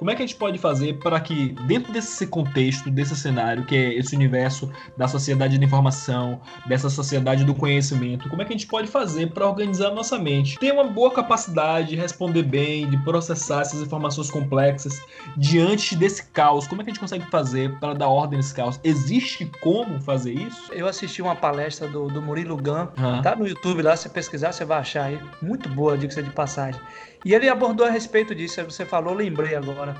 Como 0.00 0.10
é 0.10 0.16
que 0.16 0.22
a 0.22 0.26
gente 0.26 0.36
pode 0.36 0.58
fazer 0.58 0.94
para 0.94 1.20
que, 1.20 1.50
dentro 1.66 1.92
desse 1.92 2.26
contexto, 2.26 2.90
desse 2.90 3.14
cenário, 3.14 3.66
que 3.66 3.76
é 3.76 3.92
esse 3.92 4.16
universo 4.16 4.72
da 4.96 5.06
sociedade 5.06 5.58
da 5.58 5.64
informação, 5.66 6.40
dessa 6.66 6.88
sociedade 6.88 7.44
do 7.44 7.54
conhecimento, 7.54 8.26
como 8.30 8.40
é 8.40 8.46
que 8.46 8.54
a 8.54 8.56
gente 8.56 8.66
pode 8.66 8.88
fazer 8.88 9.30
para 9.30 9.46
organizar 9.46 9.88
a 9.88 9.94
nossa 9.94 10.18
mente? 10.18 10.58
Ter 10.58 10.72
uma 10.72 10.84
boa 10.84 11.10
capacidade 11.10 11.90
de 11.90 11.96
responder 11.96 12.44
bem, 12.44 12.88
de 12.88 12.96
processar 13.04 13.60
essas 13.60 13.82
informações 13.82 14.30
complexas 14.30 15.02
diante 15.36 15.94
desse 15.94 16.24
caos. 16.30 16.66
Como 16.66 16.80
é 16.80 16.84
que 16.84 16.92
a 16.92 16.94
gente 16.94 17.00
consegue 17.00 17.26
fazer 17.26 17.78
para 17.78 17.92
dar 17.92 18.08
ordem 18.08 18.38
nesse 18.38 18.54
caos? 18.54 18.80
Existe 18.82 19.44
como 19.60 20.00
fazer 20.00 20.32
isso? 20.32 20.72
Eu 20.72 20.88
assisti 20.88 21.20
uma 21.20 21.36
palestra 21.36 21.86
do, 21.86 22.08
do 22.08 22.22
Murilo 22.22 22.56
Gun, 22.56 22.88
ah. 22.96 23.20
tá 23.22 23.36
no 23.36 23.46
YouTube 23.46 23.82
lá, 23.82 23.94
se 23.94 24.08
pesquisar, 24.08 24.52
você 24.52 24.64
vai 24.64 24.78
achar 24.78 25.04
aí. 25.04 25.20
Muito 25.42 25.68
boa, 25.68 25.98
dica 25.98 26.22
de 26.22 26.30
passagem. 26.30 26.80
E 27.24 27.34
ele 27.34 27.48
abordou 27.48 27.86
a 27.86 27.90
respeito 27.90 28.34
disso, 28.34 28.62
você 28.64 28.84
falou, 28.84 29.14
lembrei 29.14 29.54
agora. 29.54 29.94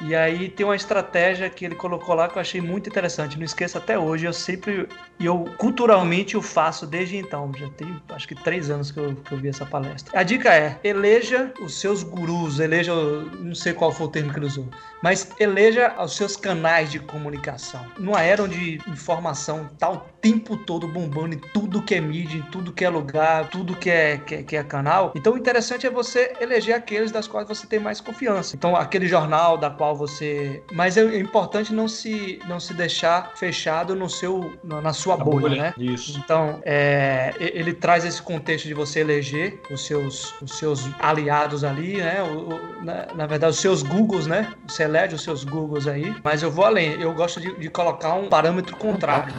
E 0.00 0.14
aí 0.14 0.48
tem 0.48 0.64
uma 0.64 0.76
estratégia 0.76 1.50
que 1.50 1.64
ele 1.64 1.74
colocou 1.74 2.14
lá 2.14 2.28
que 2.28 2.36
eu 2.36 2.40
achei 2.40 2.60
muito 2.60 2.88
interessante. 2.88 3.36
Não 3.36 3.44
esqueça 3.44 3.78
até 3.78 3.98
hoje, 3.98 4.26
eu 4.26 4.32
sempre, 4.32 4.88
e 5.18 5.26
eu 5.26 5.44
culturalmente 5.58 6.36
o 6.36 6.42
faço 6.42 6.86
desde 6.86 7.16
então. 7.16 7.50
Já 7.56 7.68
tem 7.70 8.00
acho 8.10 8.28
que 8.28 8.34
três 8.36 8.70
anos 8.70 8.92
que 8.92 8.98
eu, 8.98 9.16
que 9.16 9.32
eu 9.32 9.38
vi 9.38 9.48
essa 9.48 9.66
palestra. 9.66 10.18
A 10.18 10.22
dica 10.22 10.54
é: 10.54 10.78
eleja 10.84 11.52
os 11.60 11.80
seus 11.80 12.04
gurus, 12.04 12.60
eleja, 12.60 12.94
não 13.40 13.54
sei 13.56 13.72
qual 13.72 13.90
foi 13.90 14.06
o 14.06 14.10
termo 14.10 14.32
que 14.32 14.38
ele 14.38 14.46
usou, 14.46 14.68
mas 15.02 15.30
eleja 15.40 15.92
os 16.00 16.16
seus 16.16 16.36
canais 16.36 16.92
de 16.92 17.00
comunicação. 17.00 17.84
Numa 17.98 18.22
era 18.22 18.44
onde 18.44 18.80
informação 18.86 19.68
o 19.90 19.96
tempo 20.20 20.56
todo 20.56 20.86
bombando 20.86 21.34
em 21.34 21.38
tudo 21.38 21.82
que 21.82 21.94
é 21.94 22.00
mídia, 22.00 22.38
em 22.38 22.42
tudo 22.42 22.72
que 22.72 22.84
é 22.84 22.88
lugar, 22.88 23.48
tudo 23.48 23.76
que 23.76 23.90
é, 23.90 24.18
que 24.18 24.34
é, 24.34 24.42
que 24.42 24.56
é 24.56 24.62
canal. 24.62 25.12
Então 25.14 25.34
o 25.34 25.38
interessante 25.38 25.86
é 25.86 25.90
você 25.90 26.32
eleger 26.40 26.74
aqueles 26.74 27.12
das 27.12 27.28
quais 27.28 27.46
você 27.46 27.66
tem 27.66 27.78
mais 27.78 28.00
confiança. 28.00 28.56
Então 28.56 28.74
aquele 28.74 29.06
jornal 29.06 29.56
da 29.56 29.70
qual 29.70 29.96
você. 29.96 30.62
Mas 30.72 30.96
é 30.96 31.18
importante 31.18 31.72
não 31.72 31.88
se, 31.88 32.40
não 32.48 32.58
se 32.58 32.74
deixar 32.74 33.32
fechado 33.36 33.94
no 33.94 34.08
seu, 34.08 34.52
na 34.64 34.92
sua 34.92 35.16
bolha, 35.16 35.40
bolha, 35.40 35.62
né? 35.62 35.74
Isso. 35.78 36.18
Então, 36.18 36.60
é, 36.64 37.34
ele 37.38 37.72
traz 37.72 38.04
esse 38.04 38.20
contexto 38.20 38.66
de 38.66 38.74
você 38.74 39.00
eleger 39.00 39.60
os 39.70 39.86
seus, 39.86 40.34
os 40.42 40.58
seus 40.58 40.88
aliados 40.98 41.64
ali, 41.64 41.98
né? 41.98 42.22
O, 42.22 42.54
o, 42.54 42.84
na, 42.84 43.06
na, 43.14 43.26
verdade, 43.26 43.52
os 43.52 43.60
seus 43.60 43.82
Googles, 43.82 44.26
né? 44.26 44.52
Você 44.66 44.82
elege 44.82 45.14
os 45.14 45.22
seus 45.22 45.44
Googles 45.44 45.86
aí. 45.86 46.14
Mas 46.22 46.42
eu 46.42 46.50
vou 46.50 46.64
além, 46.64 47.00
eu 47.00 47.12
gosto 47.14 47.40
de, 47.40 47.54
de 47.56 47.70
colocar 47.70 48.14
um 48.14 48.28
parâmetro 48.28 48.76
contrário. 48.76 49.32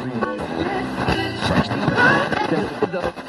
Thank 2.49 2.93
you. 2.93 3.28